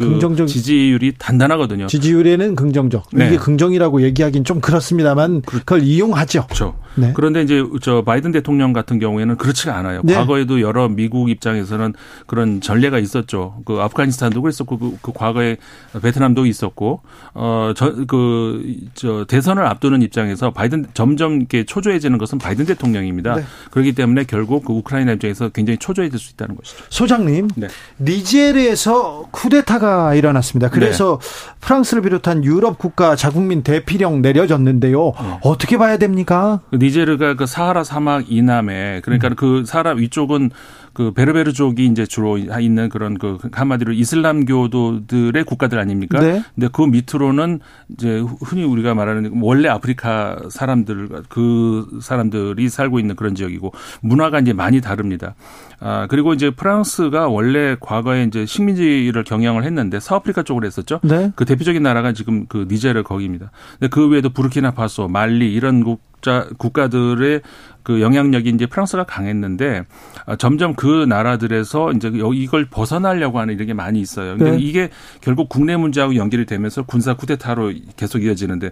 그 0.00 0.18
긍정적- 0.18 0.46
지지율이 0.48 1.12
단단하거든요. 1.18 1.86
지지율에는 1.86 2.54
긍정적. 2.56 3.08
네. 3.12 3.26
이게 3.28 3.36
긍정이라고 3.36 4.02
얘기하긴 4.02 4.44
좀 4.44 4.60
그렇습니다만 4.60 5.42
그걸 5.42 5.82
이용하죠. 5.82 6.46
그렇죠. 6.46 6.76
네. 6.96 7.12
그런데 7.14 7.42
이제 7.42 7.62
저 7.82 8.02
바이든 8.02 8.32
대통령 8.32 8.72
같은 8.72 8.98
경우에는 8.98 9.36
그렇지가 9.36 9.76
않아요. 9.76 10.00
네. 10.04 10.14
과거에도 10.14 10.60
여러 10.60 10.88
미국 10.88 11.30
입장에서는 11.30 11.94
그런 12.26 12.60
전례가 12.60 12.98
있었죠. 12.98 13.62
그 13.64 13.74
아프가니스탄도 13.80 14.42
그랬었고 14.42 14.78
그, 14.78 14.96
그 15.02 15.12
과거에 15.12 15.56
베트남도 16.02 16.46
있었고 16.46 17.00
어저그저 17.34 19.24
대선을 19.28 19.66
앞두는 19.66 20.02
입장에서 20.02 20.50
바이든 20.52 20.86
점점 20.94 21.36
이렇게 21.36 21.64
초조해지는 21.64 22.18
것은 22.18 22.38
바이든 22.38 22.66
대통령입니다. 22.66 23.36
네. 23.36 23.44
그렇기 23.70 23.92
때문에 23.94 24.24
결국 24.24 24.64
그 24.64 24.72
우크라이나 24.72 25.12
입장에서 25.12 25.48
굉장히 25.50 25.78
초조해질 25.78 26.18
수 26.18 26.32
있다는 26.32 26.56
것이죠. 26.56 26.84
소장님, 26.88 27.48
네. 27.56 27.68
니제르에서 28.00 29.28
쿠데타가 29.30 29.89
사태가 29.90 30.14
일어났습니다. 30.14 30.70
그래서 30.70 31.18
네. 31.20 31.54
프랑스를 31.60 32.02
비롯한 32.02 32.44
유럽 32.44 32.78
국가 32.78 33.16
자국민 33.16 33.62
대피령 33.62 34.22
내려졌는데요. 34.22 35.04
네. 35.04 35.38
어떻게 35.42 35.76
봐야 35.76 35.98
됩니까? 35.98 36.60
그 36.70 36.76
니제르가 36.76 37.34
그 37.34 37.46
사하라 37.46 37.84
사막 37.84 38.30
이남에 38.30 39.00
그러니까 39.02 39.28
음. 39.28 39.34
그 39.36 39.64
사하라 39.66 39.92
위쪽은 39.92 40.50
그 40.92 41.12
베르베르족이 41.12 41.86
이제 41.86 42.04
주로 42.04 42.36
있는 42.36 42.88
그런 42.88 43.16
그 43.16 43.38
한마디로 43.52 43.92
이슬람교도들의 43.92 45.44
국가들 45.44 45.78
아닙니까? 45.78 46.20
네. 46.20 46.42
근데 46.54 46.68
그 46.72 46.82
밑으로는 46.82 47.60
이제 47.90 48.22
흔히 48.40 48.64
우리가 48.64 48.94
말하는 48.94 49.40
원래 49.40 49.68
아프리카 49.68 50.36
사람들 50.50 51.08
그 51.28 51.86
사람들이 52.02 52.68
살고 52.68 52.98
있는 52.98 53.14
그런 53.14 53.34
지역이고 53.34 53.72
문화가 54.00 54.40
이제 54.40 54.52
많이 54.52 54.80
다릅니다. 54.80 55.34
아 55.78 56.06
그리고 56.10 56.34
이제 56.34 56.50
프랑스가 56.50 57.28
원래 57.28 57.76
과거에 57.80 58.24
이제 58.24 58.44
식민지를 58.44 59.24
경영을 59.24 59.64
했는데 59.64 59.79
서아프리카 60.00 60.42
쪽으로 60.42 60.66
했었죠. 60.66 61.00
네. 61.02 61.32
그 61.36 61.44
대표적인 61.44 61.82
나라가 61.82 62.12
지금 62.12 62.46
그 62.46 62.66
니제르 62.68 63.02
거기입니다. 63.02 63.50
근데 63.78 63.88
그 63.88 64.08
외에도 64.08 64.30
부르키나파소, 64.30 65.08
말리 65.08 65.52
이런 65.52 65.82
국자 65.82 66.48
국가들의 66.58 67.40
그 67.82 68.00
영향력이 68.00 68.50
이제 68.50 68.66
프랑스가 68.66 69.04
강했는데 69.04 69.84
아, 70.26 70.36
점점 70.36 70.74
그 70.74 71.06
나라들에서 71.08 71.92
이제 71.92 72.12
이걸 72.34 72.66
벗어나려고 72.66 73.40
하는 73.40 73.54
이런 73.54 73.66
게 73.66 73.74
많이 73.74 74.00
있어요. 74.00 74.36
근데 74.36 74.52
네. 74.52 74.58
이게 74.58 74.90
결국 75.20 75.48
국내 75.48 75.76
문제하고 75.76 76.16
연결이 76.16 76.44
되면서 76.44 76.82
군사 76.82 77.14
쿠데타로 77.14 77.72
계속 77.96 78.22
이어지는데 78.22 78.70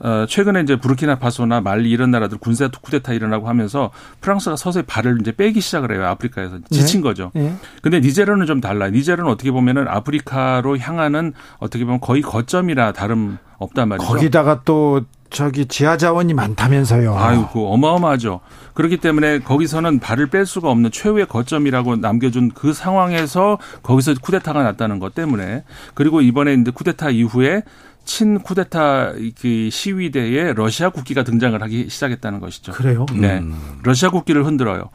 어, 0.00 0.26
최근에 0.28 0.60
이제 0.60 0.76
부르키나파소나 0.76 1.60
말리 1.60 1.90
이런 1.90 2.10
나라들 2.10 2.38
군사 2.38 2.68
쿠데타 2.68 3.12
일어나고 3.12 3.48
하면서 3.48 3.90
프랑스가 4.20 4.56
서서히 4.56 4.84
발을 4.84 5.18
이제 5.20 5.32
빼기 5.32 5.60
시작을 5.60 5.92
해요. 5.92 6.06
아프리카에서 6.06 6.58
지친 6.70 7.00
네. 7.00 7.04
거죠. 7.04 7.30
네. 7.34 7.54
근데 7.82 8.00
니제르는 8.00 8.46
좀 8.46 8.60
달라요. 8.60 8.90
니제르는 8.90 9.30
어떻게 9.30 9.50
보면은 9.50 9.88
아프리카로 9.88 10.78
향하는 10.78 11.32
어떻게 11.58 11.84
보면 11.84 12.00
거의 12.00 12.22
거점이라 12.22 12.92
다름 12.92 13.38
없단 13.58 13.88
말이죠. 13.88 14.06
거기다가 14.06 14.62
또 14.64 15.02
저기 15.30 15.66
지하 15.66 15.96
자원이 15.96 16.32
많다면서요. 16.32 17.14
아이고 17.14 17.72
어마어마하죠. 17.74 18.40
그렇기 18.74 18.98
때문에 18.98 19.40
거기서는 19.40 19.98
발을 19.98 20.28
뺄 20.28 20.46
수가 20.46 20.70
없는 20.70 20.90
최후의 20.90 21.26
거점이라고 21.26 21.96
남겨준 21.96 22.52
그 22.54 22.72
상황에서 22.72 23.58
거기서 23.82 24.14
쿠데타가 24.22 24.62
났다는 24.62 24.98
것 25.00 25.14
때문에 25.14 25.64
그리고 25.94 26.20
이번에 26.22 26.54
이제 26.54 26.70
쿠데타 26.70 27.10
이후에 27.10 27.62
친 28.08 28.38
쿠데타 28.38 29.12
그 29.38 29.68
시위대에 29.70 30.54
러시아 30.54 30.88
국기가 30.88 31.22
등장을 31.24 31.62
하기 31.62 31.90
시작했다는 31.90 32.40
것이죠. 32.40 32.72
그래요? 32.72 33.04
네. 33.12 33.38
음. 33.38 33.80
러시아 33.82 34.08
국기를 34.08 34.46
흔들어요. 34.46 34.88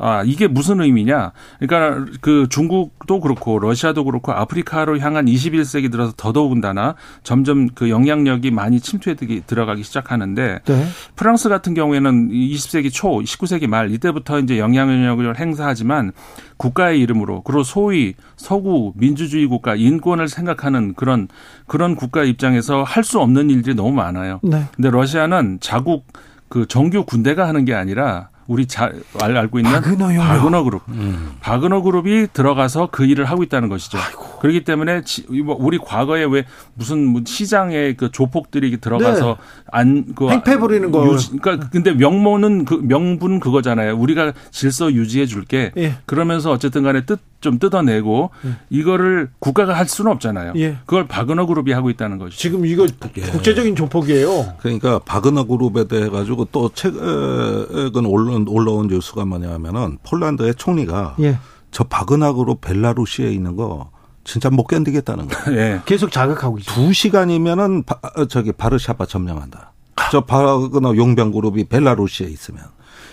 아, 0.00 0.22
이게 0.24 0.48
무슨 0.48 0.80
의미냐? 0.80 1.32
그러니까 1.58 2.10
그 2.22 2.46
중국도 2.48 3.20
그렇고 3.20 3.58
러시아도 3.58 4.04
그렇고 4.04 4.32
아프리카로 4.32 4.98
향한 4.98 5.26
21세기 5.26 5.92
들어서 5.92 6.14
더더군다나 6.16 6.94
점점 7.22 7.68
그 7.68 7.90
영향력이 7.90 8.50
많이 8.50 8.80
침투해 8.80 9.14
들어가기 9.14 9.82
시작하는데 9.82 10.60
네. 10.64 10.86
프랑스 11.16 11.50
같은 11.50 11.74
경우에는 11.74 12.30
20세기 12.30 12.90
초, 12.92 13.08
19세기 13.08 13.66
말 13.66 13.90
이때부터 13.90 14.38
이제 14.38 14.58
영향력을 14.58 15.38
행사하지만 15.38 16.12
국가의 16.56 17.00
이름으로 17.00 17.42
그리고 17.42 17.62
소위 17.62 18.14
서구 18.36 18.92
민주주의 18.96 19.46
국가 19.46 19.74
인권을 19.74 20.28
생각하는 20.28 20.94
그런 20.94 21.28
그런 21.66 21.96
국가 21.96 22.24
입장에서 22.24 22.82
할 22.82 23.00
수 23.10 23.18
없는 23.18 23.50
일들이 23.50 23.74
너무 23.74 23.92
많아요. 23.92 24.38
네. 24.42 24.64
근데 24.76 24.88
러시아는 24.88 25.58
자국 25.60 26.06
그 26.48 26.66
정규 26.66 27.04
군대가 27.04 27.48
하는 27.48 27.64
게 27.64 27.74
아니라 27.74 28.29
우리 28.50 28.66
잘 28.66 29.00
알고 29.16 29.60
있는 29.60 29.70
바그너요. 29.70 30.18
바그너 30.18 30.64
그룹. 30.64 30.82
음. 30.88 31.36
바그너 31.40 31.82
그룹이 31.82 32.26
들어가서 32.32 32.88
그 32.90 33.04
일을 33.04 33.24
하고 33.26 33.44
있다는 33.44 33.68
것이죠. 33.68 33.96
아이고. 33.96 34.40
그렇기 34.40 34.64
때문에 34.64 35.02
뭐 35.44 35.56
우리 35.56 35.78
과거에 35.78 36.24
왜 36.24 36.44
무슨 36.74 37.06
뭐 37.06 37.22
시장에 37.24 37.92
그 37.92 38.10
조폭들이 38.10 38.76
들어가서 38.78 39.26
네. 39.26 39.34
안그 39.70 40.26
팽패 40.26 40.58
부리는 40.58 40.90
거. 40.90 41.12
유지, 41.12 41.36
그러니까 41.38 41.68
근데 41.70 41.92
명모는 41.92 42.64
그 42.64 42.74
명분 42.82 43.38
그거잖아요. 43.38 43.96
우리가 43.96 44.32
질서 44.50 44.92
유지해 44.92 45.26
줄게. 45.26 45.70
예. 45.76 45.94
그러면서 46.06 46.50
어쨌든 46.50 46.82
간에 46.82 47.02
뜻 47.02 47.30
좀 47.40 47.58
뜯어내고 47.58 48.30
예. 48.44 48.50
이거를 48.68 49.30
국가가 49.38 49.74
할 49.74 49.88
수는 49.88 50.12
없잖아요. 50.12 50.52
예. 50.56 50.76
그걸 50.84 51.08
바그너 51.08 51.46
그룹이 51.46 51.72
하고 51.72 51.90
있다는 51.90 52.18
거죠. 52.18 52.36
지금 52.36 52.66
이거 52.66 52.86
예. 53.16 53.20
국제적인 53.22 53.74
조폭이에요. 53.76 54.54
그러니까 54.60 54.98
바그너 55.00 55.44
그룹에 55.44 55.88
대해 55.88 56.08
가지고 56.08 56.46
또 56.52 56.70
최근 56.74 58.04
올 58.04 58.30
라온, 58.44 58.48
올라온 58.48 58.86
뉴스가 58.88 59.24
뭐냐면은 59.24 59.98
폴란드의 60.02 60.54
총리가 60.56 61.16
예. 61.20 61.38
저 61.70 61.84
바그너 61.84 62.34
그룹 62.34 62.60
벨라루시에 62.60 63.30
있는 63.30 63.56
거 63.56 63.90
진짜 64.24 64.50
못 64.50 64.64
견디겠다는 64.64 65.28
거예요. 65.28 65.60
예. 65.60 65.82
계속 65.86 66.10
자극하고 66.12 66.58
있죠. 66.58 66.72
두 66.72 66.92
시간이면은 66.92 67.84
바, 67.84 68.00
저기 68.28 68.52
바르샤바 68.52 69.06
점령한다. 69.06 69.72
저 70.10 70.22
바그너 70.22 70.96
용병 70.96 71.32
그룹이 71.32 71.64
벨라루시에 71.64 72.26
있으면 72.28 72.64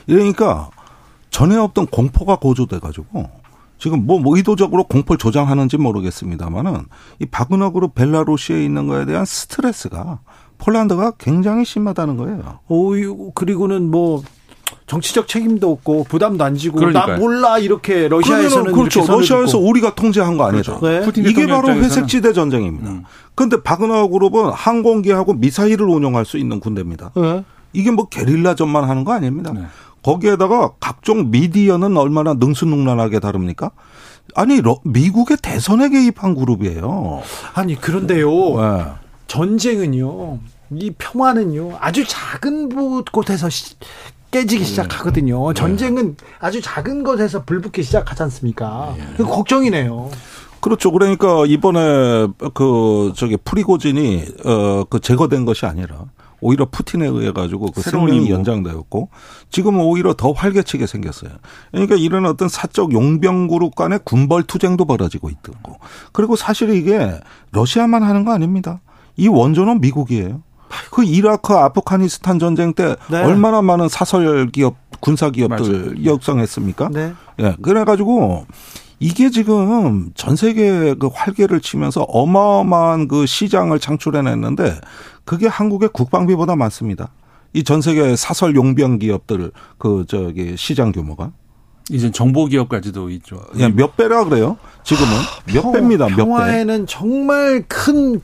이러니까 0.08 0.70
전에 1.30 1.56
없던 1.56 1.88
공포가 1.88 2.38
고조돼 2.38 2.80
가지고 2.80 3.30
지금 3.78 4.08
뭐, 4.08 4.20
뭐 4.20 4.36
의도적으로 4.36 4.86
공포를 4.86 5.18
조장하는지 5.18 5.78
모르겠습니다만은 5.78 6.86
이 7.20 7.26
바그너 7.26 7.72
그룹 7.72 7.94
벨라루시에 7.94 8.64
있는 8.64 8.88
거에 8.88 9.06
대한 9.06 9.26
스트레스가 9.26 10.20
폴란드가 10.58 11.12
굉장히 11.20 11.66
심하다는 11.66 12.18
거예요. 12.18 12.60
오, 12.68 13.32
그리고는 13.34 13.92
뭐 13.92 14.24
정치적 14.88 15.28
책임도 15.28 15.72
없고 15.72 16.06
부담도 16.06 16.44
안 16.44 16.56
지고 16.56 16.80
그러니까요. 16.80 17.14
나 17.14 17.18
몰라 17.18 17.58
이렇게 17.60 18.08
러시아에서는 18.08 18.72
그렇죠. 18.72 19.06
러시아에서 19.08 19.58
우리가 19.58 19.96
통제한 19.96 20.38
거 20.38 20.46
아니죠. 20.46 20.80
그렇죠. 20.80 21.12
네. 21.12 21.30
이게 21.30 21.46
바로 21.46 21.70
회색지대 21.70 22.34
전쟁입니다. 22.34 22.90
음. 22.90 23.04
그런데 23.36 23.62
바그너 23.62 24.08
그룹은 24.08 24.52
항공기하고 24.52 25.34
미사일을 25.34 25.88
운용할 25.88 26.26
수 26.26 26.38
있는 26.38 26.60
군대입니다. 26.60 27.12
네. 27.16 27.44
이게 27.74 27.92
뭐 27.92 28.08
게릴라전만 28.08 28.86
하는 28.90 29.04
거 29.04 29.14
아닙니다. 29.14 29.52
네. 29.54 29.62
거기에다가 30.04 30.72
각종 30.80 31.32
미디어는 31.32 31.98
얼마나 31.98 32.34
능수능란하게 32.34 33.20
다릅니까? 33.20 33.72
아니 34.36 34.62
미국의 34.84 35.38
대선에 35.42 35.90
개입한 35.90 36.36
그룹이에요. 36.36 37.22
아니 37.54 37.76
그런데요. 37.80 38.30
네. 38.30 38.86
전쟁은요. 39.28 40.40
이 40.72 40.92
평화는요. 40.98 41.78
아주 41.80 42.06
작은 42.08 43.04
곳에서 43.12 43.48
깨지기 44.32 44.64
음. 44.64 44.66
시작하거든요. 44.66 45.48
네. 45.50 45.54
전쟁은 45.54 46.18
아주 46.40 46.62
작은 46.62 47.04
것에서 47.04 47.44
불붙기 47.44 47.84
시작하지 47.84 48.24
않습니까? 48.24 48.96
네. 49.18 49.24
걱정이네요. 49.24 50.10
그렇죠. 50.60 50.92
그러니까 50.92 51.46
이번에 51.46 52.28
그 52.54 53.14
저기 53.16 53.38
프리고진이 53.38 54.26
어그 54.44 55.00
제거된 55.00 55.46
것이 55.46 55.66
아니라 55.66 56.06
오히려 56.40 56.68
푸틴에 56.70 57.08
의해 57.08 57.32
가지고 57.32 57.72
그 57.72 57.82
생명이 57.82 58.30
연장되었고 58.30 59.10
지금은 59.50 59.82
오히려 59.82 60.14
더 60.14 60.32
활개치게 60.32 60.86
생겼어요. 60.86 61.32
그러니까 61.72 61.96
이런 61.96 62.26
어떤 62.26 62.50
사적 62.50 62.94
용병 62.94 63.48
그룹 63.48 63.76
간의 63.76 64.00
군벌 64.04 64.44
투쟁도 64.44 64.86
벌어지고 64.86 65.30
있고 65.30 65.54
그리고 66.12 66.36
사실 66.36 66.70
이게 66.72 67.20
러시아만 67.52 68.04
하는 68.04 68.26
거 68.26 68.34
아닙니다. 68.34 68.82
이 69.16 69.28
원조는 69.28 69.82
미국이에요. 69.82 70.42
그 70.92 71.04
이라크 71.04 71.54
아프가니스탄 71.54 72.40
전쟁 72.40 72.74
때 72.74 72.96
네. 73.10 73.24
얼마나 73.24 73.62
많은 73.62 73.90
사설 73.90 74.48
기업 74.50 74.76
군사 75.00 75.30
기업들 75.30 76.04
역성했습니까? 76.06 76.90
네. 76.92 77.14
예. 77.40 77.56
그래 77.62 77.84
가지고 77.84 78.46
이게 79.00 79.30
지금 79.30 80.10
전 80.16 80.36
세계 80.36 80.96
그 80.96 81.08
활개를 81.14 81.62
치면서 81.62 82.02
어마어마한 82.04 83.08
그 83.08 83.26
시장을 83.28 83.80
창출해냈는데 83.80 84.80
그게 85.26 85.48
한국의 85.48 85.90
국방비보다 85.94 86.56
많습니다. 86.56 87.10
이 87.54 87.64
전 87.64 87.82
세계 87.82 88.16
사설 88.16 88.56
용병 88.56 89.00
기업들 89.00 89.52
그 89.78 90.06
저기 90.08 90.56
시장 90.58 90.92
규모가 90.92 91.32
이제 91.90 92.12
정보 92.12 92.46
기업까지도 92.48 93.10
있죠. 93.12 93.42
예, 93.58 93.70
몇 93.70 93.96
배라 93.96 94.26
그래요? 94.26 94.58
지금은 94.84 95.10
하, 95.10 95.54
몇 95.54 95.62
평, 95.62 95.72
배입니다. 95.72 96.08
몇 96.10 96.18
평화에는 96.18 96.86
정말 96.88 97.64
큰 97.68 98.20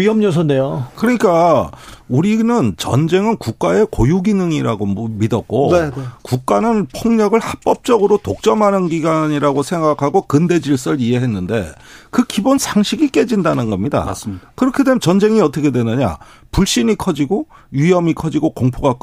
위험 0.00 0.22
요소인데요. 0.22 0.86
그러니까 0.96 1.70
우리는 2.10 2.74
전쟁은 2.76 3.36
국가의 3.36 3.86
고유 3.88 4.20
기능이라고 4.20 4.84
뭐 4.84 5.08
믿었고 5.08 5.70
네, 5.72 5.90
네. 5.90 6.02
국가는 6.22 6.86
폭력을 6.86 7.38
합법적으로 7.38 8.18
독점하는 8.18 8.88
기관이라고 8.88 9.62
생각하고 9.62 10.22
근대 10.22 10.58
질서를 10.58 11.00
이해했는데 11.00 11.70
그 12.10 12.24
기본 12.26 12.58
상식이 12.58 13.10
깨진다는 13.10 13.70
겁니다. 13.70 14.04
맞습니다. 14.04 14.50
그렇게 14.56 14.82
되면 14.82 14.98
전쟁이 14.98 15.40
어떻게 15.40 15.70
되느냐? 15.70 16.18
불신이 16.50 16.96
커지고 16.96 17.46
위험이 17.70 18.12
커지고 18.12 18.54
공포가 18.54 18.94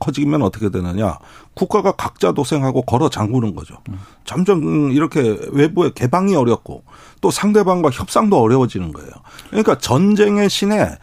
커지면 0.00 0.40
어떻게 0.40 0.70
되느냐? 0.70 1.18
국가가 1.52 1.92
각자 1.92 2.32
도생하고 2.32 2.82
걸어 2.82 3.10
잠그는 3.10 3.54
거죠. 3.54 3.76
음. 3.90 3.98
점점 4.24 4.90
이렇게 4.90 5.38
외부의 5.52 5.92
개방이 5.94 6.34
어렵고 6.34 6.82
또 7.20 7.30
상대방과 7.30 7.90
협상도 7.90 8.40
어려워지는 8.40 8.92
거예요. 8.94 9.10
그러니까 9.50 9.76
전쟁의 9.76 10.48
신에 10.48 10.96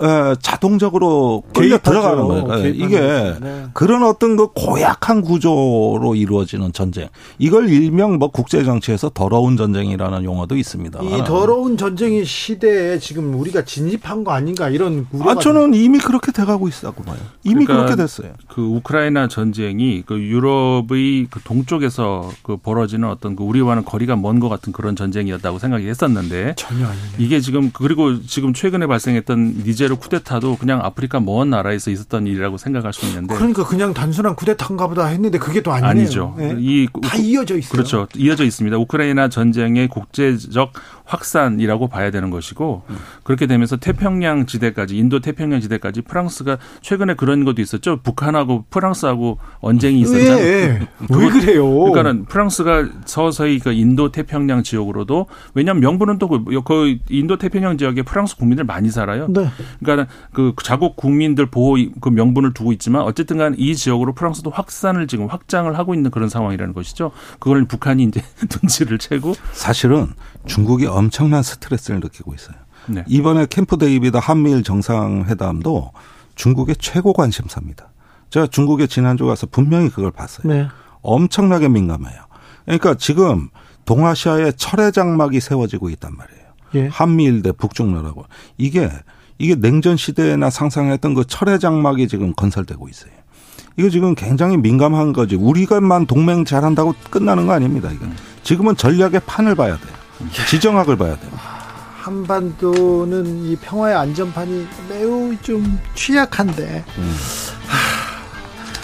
에, 0.00 0.36
자동적으로 0.40 1.42
끌려. 1.54 1.78
들어가는 1.78 2.24
거예요. 2.24 2.58
예, 2.58 2.62
개입하는 2.72 2.74
이게. 2.86 3.38
네. 3.40 3.64
그런 3.72 4.02
어떤 4.04 4.36
그 4.36 4.48
고약한 4.54 5.22
구조로 5.22 6.14
이루어지는 6.14 6.72
전쟁. 6.72 7.08
이걸 7.38 7.68
일명 7.68 8.18
뭐 8.18 8.30
국제 8.30 8.62
정치에서 8.64 9.10
더러운 9.12 9.56
전쟁이라는 9.56 10.24
용어도 10.24 10.56
있습니다. 10.56 11.00
이 11.02 11.24
더러운 11.24 11.76
전쟁의 11.76 12.24
시대에 12.24 12.98
지금 12.98 13.34
우리가 13.34 13.64
진입한 13.64 14.22
거 14.24 14.32
아닌가 14.32 14.68
이런 14.68 15.06
우려가 15.10 15.32
아 15.32 15.34
저는 15.36 15.74
이미 15.74 15.98
그렇게 15.98 16.30
돼가고 16.32 16.68
있다고 16.68 17.02
봐요. 17.02 17.16
이미 17.44 17.64
그러니까 17.64 17.86
그렇게 17.86 17.96
됐어요. 18.02 18.32
그 18.48 18.62
우크라이나 18.62 19.28
전쟁이 19.28 20.02
그 20.06 20.18
유럽의 20.18 21.26
그 21.30 21.40
동쪽에서 21.42 22.30
그 22.42 22.56
벌어지는 22.56 23.08
어떤 23.08 23.34
그 23.36 23.42
우리와는 23.44 23.84
거리가 23.84 24.16
먼 24.16 24.38
것 24.38 24.48
같은 24.48 24.72
그런 24.72 24.94
전쟁이었다고 24.94 25.58
생각이 25.58 25.88
했었는데 25.88 26.54
전혀 26.56 26.86
아니네. 26.86 27.02
이게 27.18 27.40
지금 27.40 27.70
그리고 27.72 28.22
지금 28.24 28.52
최근에 28.54 28.86
발생했던 28.86 29.62
니제 29.66 29.87
르 29.88 29.96
쿠데타도 29.96 30.56
그냥 30.56 30.80
아프리카 30.84 31.20
먼 31.20 31.50
나라에서 31.50 31.90
있었던 31.90 32.26
일이라고 32.26 32.58
생각할 32.58 32.92
수 32.92 33.06
있는데 33.06 33.34
그러니까 33.34 33.64
그냥 33.66 33.94
단순한 33.94 34.36
쿠데타인가 34.36 34.86
보다 34.88 35.06
했는데 35.06 35.38
그게 35.38 35.62
또 35.62 35.72
아니네요. 35.72 35.90
아니죠. 35.90 36.34
네. 36.36 36.54
이다 36.58 37.16
이어져 37.16 37.56
있어요. 37.56 37.72
그렇죠. 37.72 38.06
이어져 38.16 38.44
있습니다. 38.44 38.76
우크라이나 38.76 39.28
전쟁의 39.28 39.88
국제적 39.88 40.72
확산이라고 41.08 41.88
봐야 41.88 42.10
되는 42.10 42.30
것이고 42.30 42.82
그렇게 43.24 43.46
되면서 43.46 43.76
태평양 43.76 44.46
지대까지 44.46 44.96
인도 44.96 45.20
태평양 45.20 45.60
지대까지 45.60 46.02
프랑스가 46.02 46.58
최근에 46.82 47.14
그런 47.14 47.44
것도 47.44 47.62
있었죠. 47.62 48.00
북한하고 48.02 48.64
프랑스하고 48.70 49.38
언쟁이 49.60 50.00
있었잖아요. 50.00 50.36
왜? 50.44 50.88
왜 51.10 51.30
그래요? 51.30 51.68
그러니까는 51.68 52.26
프랑스가 52.26 52.88
서서히 53.06 53.58
그 53.58 53.72
인도 53.72 54.12
태평양 54.12 54.62
지역으로도 54.62 55.26
왜냐하면 55.54 55.80
명분은 55.80 56.18
또그 56.18 56.44
그 56.64 56.96
인도 57.08 57.38
태평양 57.38 57.78
지역에 57.78 58.02
프랑스 58.02 58.36
국민들 58.36 58.64
많이 58.64 58.90
살아요. 58.90 59.26
네. 59.28 59.48
그러니까 59.82 60.12
그 60.32 60.52
자국 60.62 60.96
국민들 60.96 61.46
보호 61.46 61.78
그 62.00 62.10
명분을 62.10 62.52
두고 62.52 62.72
있지만 62.72 63.02
어쨌든간 63.02 63.54
이 63.58 63.74
지역으로 63.74 64.12
프랑스도 64.12 64.50
확산을 64.50 65.06
지금 65.06 65.26
확장을 65.26 65.76
하고 65.78 65.94
있는 65.94 66.10
그런 66.10 66.28
상황이라는 66.28 66.74
것이죠. 66.74 67.12
그걸 67.38 67.64
북한이 67.64 68.04
이제 68.04 68.22
눈치를 68.62 68.98
채고 68.98 69.34
사실은 69.52 70.08
중국이 70.46 70.86
엄청난 70.98 71.42
스트레스를 71.42 72.00
느끼고 72.00 72.34
있어요. 72.34 72.56
네. 72.86 73.04
이번에 73.06 73.46
캠프 73.48 73.78
데이비드 73.78 74.16
한미일 74.16 74.62
정상회담도 74.62 75.92
중국의 76.34 76.76
최고 76.78 77.12
관심사입니다. 77.12 77.90
제가 78.30 78.46
중국에 78.48 78.86
지난주 78.86 79.24
가서 79.26 79.46
분명히 79.46 79.88
그걸 79.88 80.10
봤어요. 80.10 80.52
네. 80.52 80.68
엄청나게 81.02 81.68
민감해요. 81.68 82.20
그러니까 82.64 82.94
지금 82.94 83.48
동아시아에 83.84 84.52
철의 84.52 84.92
장막이 84.92 85.40
세워지고 85.40 85.88
있단 85.90 86.14
말이에요. 86.14 86.42
예. 86.74 86.88
한미일 86.88 87.42
대 87.42 87.52
북중러라고. 87.52 88.26
이게 88.58 88.90
이게 89.38 89.54
냉전 89.54 89.96
시대에나 89.96 90.50
상상했던 90.50 91.14
그 91.14 91.24
철의 91.24 91.60
장막이 91.60 92.08
지금 92.08 92.34
건설되고 92.34 92.88
있어요. 92.88 93.12
이거 93.78 93.88
지금 93.88 94.14
굉장히 94.14 94.56
민감한 94.56 95.12
거지. 95.12 95.36
우리가만 95.36 96.06
동맹 96.06 96.44
잘한다고 96.44 96.94
끝나는 97.10 97.46
거 97.46 97.52
아닙니다. 97.52 97.90
이거. 97.92 98.04
지금은 98.42 98.76
전략의 98.76 99.20
판을 99.26 99.54
봐야 99.54 99.76
돼요. 99.76 99.97
지정학을 100.48 100.96
봐야 100.96 101.16
돼요. 101.18 101.30
한반도는 102.00 103.44
이 103.44 103.56
평화의 103.56 103.94
안전판이 103.96 104.66
매우 104.88 105.36
좀 105.42 105.78
취약한데 105.94 106.84
하, 107.66 108.18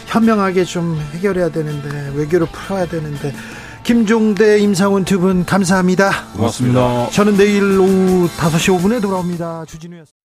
현명하게 0.07 0.65
좀 0.65 1.01
해결해야 1.13 1.51
되는데 1.51 2.13
외교로 2.15 2.47
풀어야 2.47 2.87
되는데 2.87 3.35
김종대 3.83 4.59
임상훈 4.61 5.05
두 5.05 5.19
분 5.21 5.45
감사합니다. 5.45 6.11
고맙습니다. 6.35 7.09
저는 7.11 7.37
내일 7.37 7.79
오후 7.79 8.29
5시 8.37 8.79
5분에 8.79 9.01
돌아옵니다. 9.03 9.65
주진우였습니다. 9.67 10.24